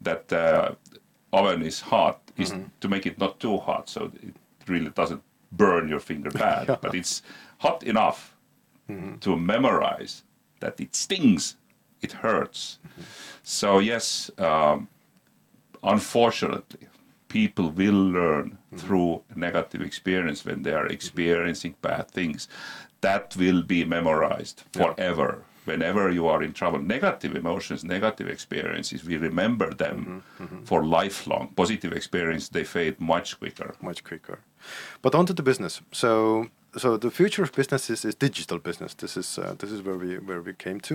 that 0.00 0.32
uh, 0.32 0.74
oven 1.32 1.62
is 1.62 1.80
hot 1.80 2.18
is 2.36 2.50
Mm-hmm. 2.50 2.62
to 2.80 2.88
make 2.88 3.06
it 3.06 3.18
not 3.18 3.38
too 3.40 3.58
hot, 3.58 3.88
so 3.88 4.10
it 4.22 4.34
really 4.68 4.90
doesn't 4.90 5.22
burn 5.52 5.88
your 5.88 6.00
finger 6.00 6.30
bad. 6.30 6.66
But 6.82 6.94
it's 6.94 7.22
hot 7.58 7.82
enough 7.82 8.32
Mm-hmm. 8.88 9.16
to 9.18 9.36
memorize 9.36 10.22
that 10.60 10.80
it 10.80 10.94
stings, 10.94 11.56
it 12.00 12.12
hurts. 12.12 12.78
Mm-hmm. 12.86 13.02
So 13.42 13.80
yes, 13.80 14.30
um, 14.38 14.88
unfortunately, 15.82 16.88
people 17.40 17.68
will 17.82 18.02
learn 18.18 18.46
mm-hmm. 18.46 18.76
through 18.80 19.10
negative 19.48 19.82
experience 19.90 20.40
when 20.48 20.58
they 20.64 20.74
are 20.78 20.86
mm-hmm. 20.86 20.98
experiencing 20.98 21.74
bad 21.88 22.04
things. 22.18 22.40
That 23.06 23.24
will 23.42 23.62
be 23.74 23.80
memorized 23.96 24.58
forever. 24.78 25.30
Whenever 25.72 26.04
you 26.18 26.24
are 26.32 26.42
in 26.46 26.52
trouble, 26.60 26.80
negative 26.96 27.32
emotions, 27.42 27.80
negative 27.96 28.28
experiences, 28.36 28.98
we 29.10 29.16
remember 29.28 29.68
them 29.84 29.98
mm-hmm. 30.40 30.62
for 30.68 30.78
lifelong. 30.98 31.44
Positive 31.62 31.92
experience, 32.00 32.44
they 32.56 32.64
fade 32.64 32.96
much 33.14 33.28
quicker. 33.40 33.70
much 33.88 34.00
quicker. 34.08 34.38
But 35.04 35.12
onto 35.14 35.34
the 35.38 35.42
business. 35.50 35.74
So 36.02 36.10
so 36.82 36.88
the 37.04 37.10
future 37.10 37.42
of 37.46 37.50
business 37.60 37.90
is, 37.94 38.04
is 38.04 38.14
digital 38.28 38.58
business. 38.68 38.94
This 39.02 39.16
is 39.16 39.38
uh, 39.38 39.54
this 39.60 39.70
is 39.76 39.80
where 39.86 39.98
we 40.02 40.10
where 40.28 40.42
we 40.48 40.52
came 40.66 40.78
to, 40.88 40.94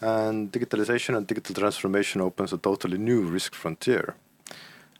and 0.00 0.52
digitalization 0.56 1.12
and 1.16 1.26
digital 1.32 1.54
transformation 1.54 2.20
opens 2.20 2.52
a 2.52 2.58
totally 2.58 2.98
new 2.98 3.20
risk 3.36 3.54
frontier. 3.54 4.06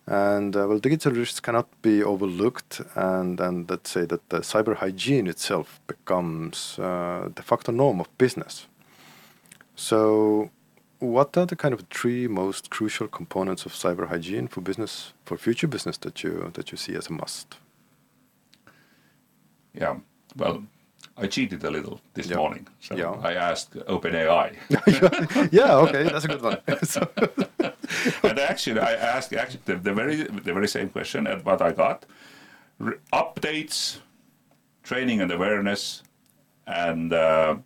And 0.06 0.56
uh, 0.56 0.66
well, 0.66 0.78
digital 0.78 1.12
risks 1.12 1.38
cannot 1.38 1.68
be 1.80 2.02
overlooked, 2.02 2.80
and 2.96 3.40
and 3.40 3.70
let's 3.70 3.90
say 3.90 4.04
that 4.06 4.28
the 4.30 4.38
cyber 4.38 4.76
hygiene 4.76 5.28
itself 5.28 5.80
becomes 5.86 6.78
uh, 6.78 7.28
de 7.32 7.42
facto 7.42 7.70
norm 7.70 8.00
of 8.00 8.08
business. 8.18 8.66
So, 9.76 10.50
what 10.98 11.36
are 11.36 11.46
the 11.46 11.56
kind 11.56 11.72
of 11.72 11.84
three 11.90 12.26
most 12.26 12.68
crucial 12.68 13.06
components 13.06 13.64
of 13.64 13.72
cyber 13.72 14.08
hygiene 14.08 14.48
for 14.48 14.60
business, 14.60 15.12
for 15.24 15.36
future 15.36 15.68
business 15.68 15.98
that 15.98 16.24
you 16.24 16.50
that 16.54 16.72
you 16.72 16.78
see 16.78 16.96
as 16.96 17.06
a 17.06 17.12
must? 17.12 17.56
Yeah. 19.72 19.96
Well, 20.36 20.64
I 21.22 21.26
cheated 21.28 21.64
a 21.64 21.70
little 21.70 22.00
this 22.14 22.26
Yeah. 22.26 22.36
morning. 22.36 22.66
So 22.80 22.96
Yeah. 22.96 23.28
I 23.30 23.34
asked 23.34 23.74
OpenAI. 23.86 24.56
yeah, 25.52 25.76
okay, 25.76 26.02
that's 26.04 26.24
a 26.24 26.28
good 26.28 26.42
one. 26.42 26.58
so, 26.82 27.00
and 28.24 28.38
actually, 28.38 28.80
I 28.80 28.92
asked 28.94 29.32
actually 29.32 29.60
the, 29.64 29.76
the 29.76 29.92
very 29.94 30.16
the 30.24 30.52
very 30.52 30.68
same 30.68 30.88
question, 30.88 31.26
and 31.26 31.44
what 31.44 31.60
I 31.62 31.72
got: 31.72 32.04
R- 32.80 32.98
updates, 33.12 33.98
training 34.82 35.20
and 35.20 35.30
awareness, 35.30 36.02
and 36.66 37.12
uh, 37.12 37.56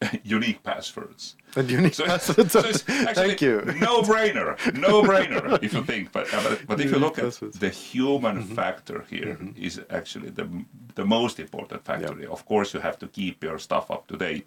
unique 0.22 0.62
passwords. 0.62 1.34
and 1.56 1.68
need 1.70 1.94
So, 1.94 2.04
passwords. 2.04 2.52
so 2.52 2.62
Thank 2.62 3.40
you. 3.40 3.62
no 3.80 4.02
brainer, 4.02 4.56
no 4.74 5.02
brainer 5.02 5.58
if 5.62 5.72
you 5.74 5.82
think. 5.84 6.12
But 6.12 6.32
uh, 6.32 6.42
but, 6.44 6.66
but 6.66 6.80
if 6.80 6.86
you 6.90 6.98
Unique 6.98 7.16
look 7.16 7.18
at 7.18 7.60
the 7.60 7.68
human 7.70 8.42
factor 8.44 9.04
here 9.10 9.38
is 9.56 9.80
actually 9.90 10.30
the 10.30 10.46
the 10.94 11.04
most 11.04 11.38
important 11.40 11.84
factor. 11.84 12.16
Yeah. 12.20 12.28
Of 12.32 12.44
course, 12.46 12.74
you 12.74 12.80
have 12.80 12.98
to 12.98 13.08
keep 13.08 13.42
your 13.44 13.58
stuff 13.58 13.90
up 13.90 14.06
to 14.08 14.16
date, 14.16 14.46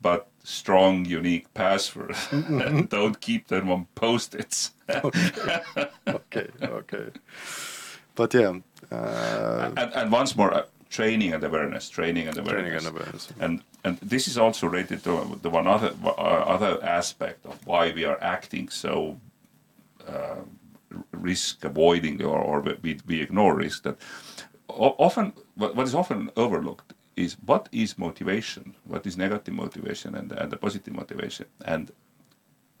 but 0.00 0.28
strong, 0.44 1.04
unique 1.04 1.46
passwords. 1.54 2.28
Don't 2.88 3.20
keep 3.20 3.48
them 3.48 3.70
on 3.70 3.86
post-its. 3.94 4.72
okay, 6.06 6.48
okay. 6.62 7.06
But 8.14 8.34
yeah, 8.34 8.54
uh, 8.90 9.70
and, 9.76 9.92
and 9.94 10.12
once 10.12 10.36
more, 10.36 10.52
uh, 10.54 10.62
training 10.88 11.34
and 11.34 11.44
awareness, 11.44 11.90
training 11.90 12.28
and 12.28 12.38
awareness. 12.38 12.62
training 12.62 12.74
and 12.78 12.86
awareness. 12.86 13.28
And 13.40 13.60
and 13.86 13.98
this 14.00 14.26
is 14.26 14.36
also 14.36 14.66
related 14.66 15.04
to 15.04 15.38
the 15.42 15.50
one 15.50 15.68
other 15.68 15.92
uh, 16.04 16.54
other 16.54 16.72
aspect 16.82 17.46
of 17.46 17.56
why 17.66 17.92
we 17.92 18.04
are 18.04 18.18
acting 18.20 18.68
so 18.68 19.16
uh, 20.08 20.42
risk 21.12 21.64
avoiding 21.64 22.20
or, 22.24 22.38
or 22.50 22.60
we, 22.82 22.98
we 23.06 23.20
ignore 23.22 23.54
risk. 23.54 23.84
That 23.84 23.96
often 24.68 25.32
what, 25.54 25.78
is 25.78 25.94
often 25.94 26.30
overlooked 26.36 26.94
is 27.14 27.36
what 27.46 27.68
is 27.70 27.96
motivation, 27.96 28.74
what 28.84 29.06
is 29.06 29.16
negative 29.16 29.54
motivation 29.54 30.16
and, 30.16 30.32
and 30.32 30.50
the 30.50 30.56
positive 30.56 30.94
motivation. 30.94 31.46
And 31.64 31.92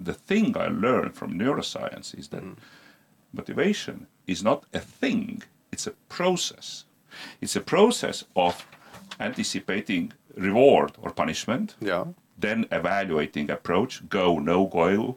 the 0.00 0.14
thing 0.28 0.56
I 0.56 0.66
learned 0.66 1.14
from 1.14 1.38
neuroscience 1.38 2.18
is 2.18 2.28
that 2.28 2.42
motivation 3.32 4.08
is 4.26 4.42
not 4.42 4.64
a 4.74 4.80
thing; 4.80 5.44
it's 5.70 5.86
a 5.86 5.94
process. 6.08 6.84
It's 7.40 7.56
a 7.56 7.60
process 7.74 8.24
of 8.34 8.66
anticipating 9.20 10.12
reward 10.36 10.92
or 11.02 11.10
punishment, 11.10 11.74
Yeah, 11.80 12.04
then 12.38 12.66
evaluating 12.70 13.50
approach, 13.50 14.08
go, 14.08 14.38
no 14.38 14.66
go, 14.66 15.16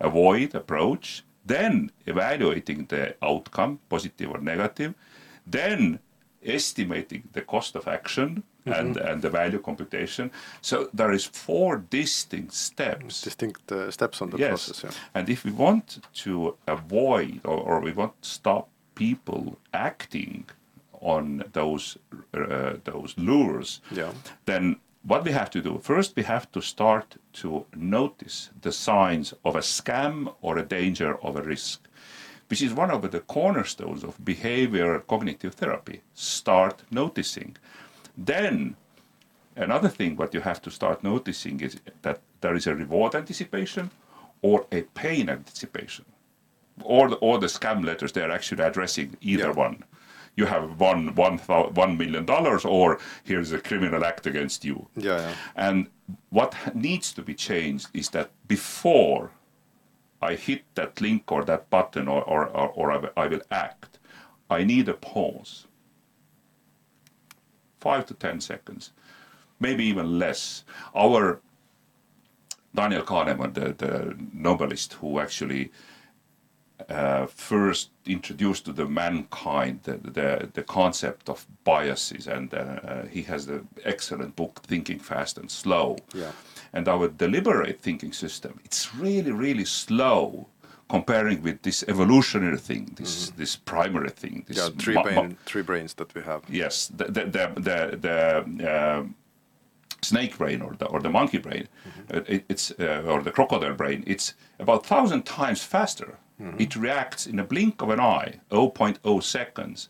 avoid 0.00 0.54
approach, 0.54 1.24
then 1.46 1.90
evaluating 2.06 2.86
the 2.86 3.14
outcome, 3.22 3.78
positive 3.88 4.30
or 4.30 4.38
negative, 4.40 4.94
then 5.46 5.98
estimating 6.44 7.22
the 7.32 7.42
cost 7.42 7.74
of 7.74 7.88
action 7.88 8.42
and, 8.66 8.96
and 8.98 9.22
the 9.22 9.30
value 9.30 9.58
computation. 9.58 10.30
So 10.60 10.90
there 10.92 11.10
is 11.10 11.24
four 11.24 11.78
distinct 11.90 12.52
steps. 12.52 13.22
Distinct 13.22 13.72
uh, 13.72 13.90
steps 13.90 14.20
on 14.20 14.28
the 14.30 14.36
Yes, 14.38 14.66
process. 14.66 14.84
Yeah. 14.84 14.90
and 15.14 15.28
if 15.30 15.44
we 15.44 15.52
want 15.52 16.00
to 16.24 16.54
avoid 16.66 17.40
or, 17.44 17.56
or 17.58 17.80
we 17.80 17.92
want 17.92 18.20
to 18.22 18.28
stop 18.28 18.68
people 18.94 19.58
acting 19.72 20.44
on 21.00 21.44
those 21.52 21.98
uh, 22.34 22.74
those 22.84 23.14
lures, 23.16 23.80
Yeah. 23.90 24.12
then 24.46 24.76
what 25.02 25.24
we 25.24 25.30
have 25.32 25.48
to 25.50 25.60
do 25.62 25.78
first 25.78 26.16
we 26.16 26.22
have 26.24 26.50
to 26.52 26.60
start 26.60 27.16
to 27.32 27.64
notice 27.76 28.50
the 28.62 28.72
signs 28.72 29.32
of 29.44 29.54
a 29.56 29.60
scam 29.60 30.34
or 30.42 30.58
a 30.58 30.62
danger 30.64 31.16
of 31.22 31.36
a 31.36 31.42
risk 31.42 31.80
which 32.48 32.60
is 32.62 32.72
one 32.74 32.90
of 32.90 33.02
the 33.10 33.20
cornerstones 33.20 34.02
of 34.02 34.22
behavior 34.24 34.98
cognitive 35.06 35.54
therapy 35.54 36.00
start 36.14 36.82
noticing 36.90 37.56
then 38.16 38.74
another 39.56 39.88
thing 39.88 40.16
what 40.16 40.34
you 40.34 40.40
have 40.40 40.60
to 40.60 40.70
start 40.70 41.02
noticing 41.04 41.60
is 41.60 41.76
that 42.02 42.18
there 42.40 42.56
is 42.56 42.66
a 42.66 42.74
reward 42.74 43.14
anticipation 43.14 43.90
or 44.42 44.66
a 44.72 44.82
pain 44.82 45.28
anticipation 45.30 46.04
or 46.82 47.08
the, 47.08 47.16
or 47.16 47.38
the 47.38 47.46
scam 47.46 47.84
letters 47.84 48.12
they're 48.12 48.32
actually 48.32 48.62
addressing 48.64 49.16
either 49.20 49.44
Yeah. 49.48 49.52
one 49.66 49.84
you 50.38 50.46
have 50.46 50.80
one 50.80 51.14
one 51.16 51.38
one 51.84 51.98
million 51.98 52.24
dollars 52.24 52.64
or 52.64 52.98
here's 53.24 53.50
a 53.52 53.60
criminal 53.68 54.04
act 54.04 54.24
against 54.26 54.64
you 54.64 54.86
Yeah, 54.96 55.18
yeah. 55.20 55.34
and 55.56 55.88
what 56.30 56.54
needs 56.74 57.12
to 57.14 57.22
be 57.22 57.34
changed 57.34 57.88
is 57.92 58.10
that 58.10 58.30
before 58.46 59.32
I 60.22 60.34
hit 60.34 60.62
that 60.74 61.00
link 61.00 61.30
or 61.30 61.44
that 61.44 61.70
button 61.70 62.08
or, 62.08 62.22
or, 62.22 62.46
or, 62.46 62.68
or 62.68 63.10
I, 63.16 63.26
will, 63.28 63.42
act, 63.50 63.98
I 64.50 64.64
need 64.64 64.88
a 64.88 64.94
pause. 64.94 65.66
Five 67.80 68.06
to 68.06 68.14
10 68.14 68.40
seconds, 68.40 68.92
maybe 69.60 69.84
even 69.84 70.18
less. 70.18 70.64
Our 70.96 71.40
Daniel 72.74 73.02
Kahneman, 73.02 73.54
the, 73.54 73.74
the 73.74 74.16
Nobelist 74.34 74.94
who 74.94 75.20
actually 75.20 75.70
uh, 76.88 77.26
first 77.26 77.90
introduced 78.06 78.64
to 78.64 78.72
the 78.72 78.86
mankind 78.86 79.80
the, 79.82 79.98
the, 79.98 80.48
the 80.54 80.62
concept 80.62 81.28
of 81.28 81.46
biases, 81.64 82.26
and 82.26 82.54
uh, 82.54 82.56
uh, 82.56 83.06
he 83.06 83.22
has 83.22 83.46
the 83.46 83.62
excellent 83.84 84.34
book 84.36 84.62
Thinking 84.66 84.98
Fast 84.98 85.38
and 85.38 85.50
Slow. 85.50 85.96
Yeah. 86.14 86.32
And 86.72 86.88
our 86.88 87.08
deliberate 87.08 87.80
thinking 87.80 88.12
system, 88.12 88.60
it's 88.64 88.94
really, 88.94 89.32
really 89.32 89.64
slow 89.64 90.48
comparing 90.88 91.42
with 91.42 91.62
this 91.62 91.84
evolutionary 91.88 92.58
thing, 92.58 92.92
this 92.96 93.30
this 93.36 93.56
primary 93.56 94.10
thing. 94.10 94.44
This 94.46 94.56
Yeah, 94.56 94.70
three, 94.78 95.02
brain, 95.02 95.36
three 95.44 95.62
brains 95.62 95.94
that 95.94 96.14
we 96.14 96.22
have. 96.22 96.42
yes, 96.48 96.88
the 96.88 97.04
the 97.04 97.24
the 97.26 97.96
the, 98.56 98.98
um, 98.98 99.14
snake 100.02 100.38
brain 100.38 100.62
or 100.62 100.74
the 100.78 100.86
or 100.86 101.00
the 101.00 101.10
monkey 101.10 101.38
brain, 101.38 101.68
uh, 102.14 102.20
it, 102.26 102.44
it's 102.48 102.70
uh, 102.78 103.02
or 103.06 103.22
the 103.22 103.30
crocodile 103.30 103.74
brain. 103.74 104.04
It's 104.06 104.34
about 104.58 104.86
thousand 104.86 105.24
times 105.24 105.62
faster. 105.62 106.18
It 106.58 106.76
reacts 106.76 107.26
in 107.26 107.38
a 107.40 107.44
blink 107.44 107.82
of 107.82 107.90
an 107.90 108.00
eye, 108.00 108.40
0.0 108.50 109.22
seconds, 109.22 109.88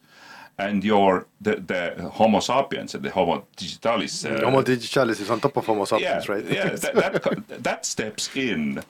and 0.59 0.83
your 0.83 1.27
the, 1.41 1.57
the 1.57 2.09
Homo 2.11 2.41
sapiens 2.41 2.95
and 2.95 3.05
the 3.05 3.11
Homo 3.11 3.47
digitalis. 3.57 4.25
Uh, 4.25 4.41
Homo 4.43 4.63
digitalis 4.63 5.21
is 5.21 5.31
on 5.31 5.41
top 5.41 5.57
of 5.57 5.67
Homo 5.67 5.81
yeah, 5.81 6.21
sapiens, 6.21 6.29
right? 6.29 6.45
yeah, 6.45 6.69
that, 6.75 6.95
that, 6.95 7.63
that 7.63 7.87
steps 7.87 8.35
in 8.35 8.83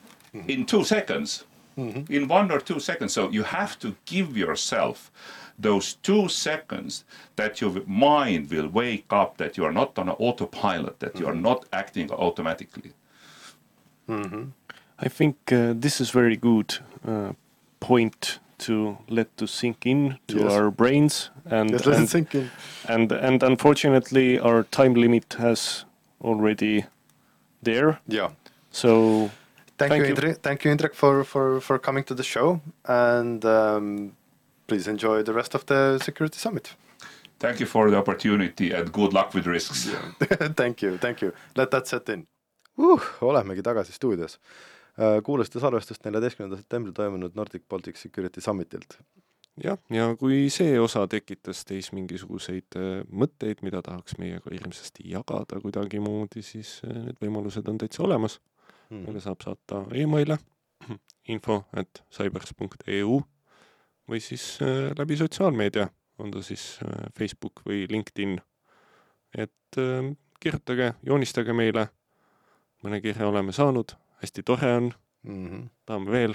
in 0.47 0.66
two 0.66 0.85
seconds, 0.85 1.44
in 1.77 2.29
one 2.29 2.51
or 2.51 2.61
two 2.61 2.81
seconds. 2.81 3.12
So 3.12 3.31
you 3.31 3.42
have 3.42 3.79
to 3.81 3.97
give 4.05 4.37
yourself 4.37 5.11
those 5.59 5.94
two 5.94 6.29
seconds 6.29 7.05
that 7.37 7.61
your 7.61 7.83
mind 7.87 8.51
will 8.51 8.68
wake 8.68 9.07
up, 9.11 9.37
that 9.38 9.57
you 9.57 9.64
are 9.64 9.73
not 9.73 9.99
on 9.99 10.09
an 10.09 10.14
autopilot, 10.18 11.01
that 11.01 11.18
you 11.18 11.27
are 11.27 11.35
not 11.35 11.66
acting 11.73 12.11
automatically. 12.12 12.92
I 15.01 15.09
think 15.09 15.37
uh, 15.53 15.75
this 15.77 16.01
is 16.01 16.11
very 16.11 16.37
good 16.37 16.79
uh, 17.07 17.33
point 17.80 18.40
to 18.58 18.98
let 19.08 19.36
to 19.36 19.46
sink 19.46 19.86
in 19.86 20.18
to 20.26 20.38
Yes. 20.38 20.52
our 20.52 20.70
brains 20.70 21.30
and 21.44 21.70
Just 21.70 21.86
let 21.86 21.94
it 21.94 21.98
and, 21.98 22.08
sink 22.08 22.34
in. 22.34 22.50
and 22.88 23.12
and 23.12 23.42
unfortunately 23.42 24.38
our 24.40 24.64
time 24.64 24.94
limit 24.94 25.34
has 25.38 25.84
already 26.20 26.84
there. 27.62 27.98
Yeah. 28.08 28.30
So 28.70 29.30
Thank, 29.78 29.90
Thank 29.92 30.02
you, 30.02 30.08
you. 30.08 30.14
Indrek. 30.16 30.38
Thank 30.42 30.64
you, 30.64 30.72
Indrek, 30.74 30.92
for, 30.94 31.22
for, 31.22 31.60
for 31.60 31.78
coming 31.78 32.02
to 32.04 32.14
the 32.14 32.24
show. 32.24 32.60
And 32.84 33.44
um, 33.44 34.16
please 34.66 34.88
enjoy 34.88 35.22
the 35.22 35.32
rest 35.32 35.54
of 35.54 35.66
the 35.66 35.98
Security 36.02 36.36
Summit. 36.38 36.74
Thank 37.38 37.60
you 37.60 37.66
for 37.66 37.88
the 37.88 37.96
opportunity 37.96 38.72
and 38.72 38.90
good 38.92 39.12
luck 39.12 39.34
with 39.34 39.46
risks. 39.46 39.88
thank 40.56 40.82
you, 40.82 40.98
thank 40.98 41.22
you. 41.22 41.32
Let 41.54 41.70
that 41.70 41.86
set 41.86 42.08
in 42.08 42.26
uh,. 42.76 42.98
olemegi 43.20 43.62
tagasi 43.62 43.92
stuudios. 43.92 44.38
Kuulasite 45.24 45.61
salvestust 45.62 46.04
neljateistkümnendal 46.04 46.58
septembril 46.58 46.94
toimunud 46.96 47.37
Nordic 47.38 47.62
Baltic 47.70 47.96
Security 48.00 48.40
Summitilt. 48.40 48.98
jah, 49.62 49.78
ja 49.90 50.08
kui 50.18 50.48
see 50.50 50.78
osa 50.80 51.06
tekitas 51.11 51.64
teis 51.68 51.92
mingisuguseid 51.94 52.78
äh, 52.78 52.90
mõtteid, 53.11 53.62
mida 53.66 53.82
tahaks 53.82 54.18
meiega 54.18 54.50
hirmsasti 54.52 55.06
jagada 55.12 55.61
kuidagimoodi, 55.62 56.42
siis 56.42 56.78
äh, 56.87 56.94
need 57.08 57.18
võimalused 57.22 57.68
on 57.70 57.78
täitsa 57.78 58.04
olemas. 58.06 58.40
meile 58.90 59.20
saab 59.20 59.42
saata 59.44 59.82
emaile 59.92 60.38
info 61.34 61.62
at 61.76 62.04
cybers.eu 62.11 63.18
või 64.08 64.20
siis 64.24 64.58
äh, 64.62 64.90
läbi 64.98 65.16
sotsiaalmeedia, 65.16 65.88
on 66.18 66.30
ta 66.30 66.42
siis 66.42 66.78
äh, 66.84 67.06
Facebook 67.18 67.62
või 67.66 67.87
LinkedIn. 67.90 68.38
et 69.34 69.78
äh, 69.78 70.16
kirjutage, 70.40 70.94
joonistage 71.02 71.52
meile, 71.52 71.88
mõne 72.82 73.00
kirja 73.02 73.28
oleme 73.28 73.52
saanud, 73.52 73.92
hästi 74.22 74.42
tore 74.42 74.74
on, 74.76 74.92
Mm 75.22 75.48
-hmm. 75.50 75.68
tahame 75.87 76.11
veel. 76.11 76.35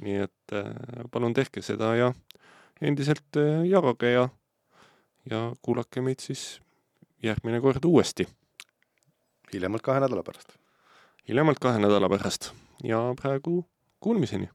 nii 0.00 0.16
et 0.16 0.52
äh, 0.52 0.64
palun 1.10 1.34
tehke 1.34 1.62
seda 1.62 1.94
ja 1.96 2.12
endiselt 2.80 3.36
äh, 3.36 3.64
jagage 3.64 4.10
ja, 4.10 4.28
ja 5.30 5.52
kuulake 5.62 6.00
meid 6.00 6.20
siis 6.20 6.60
järgmine 7.22 7.60
kord 7.60 7.84
uuesti, 7.84 8.26
hiljemalt 9.52 9.82
kahe 9.82 10.00
nädala 10.00 10.22
pärast. 10.22 10.56
hiljemalt 11.28 11.58
kahe 11.58 11.78
nädala 11.78 12.08
pärast 12.08 12.52
ja 12.84 13.14
praegu 13.22 13.64
kuulmiseni 14.00 14.48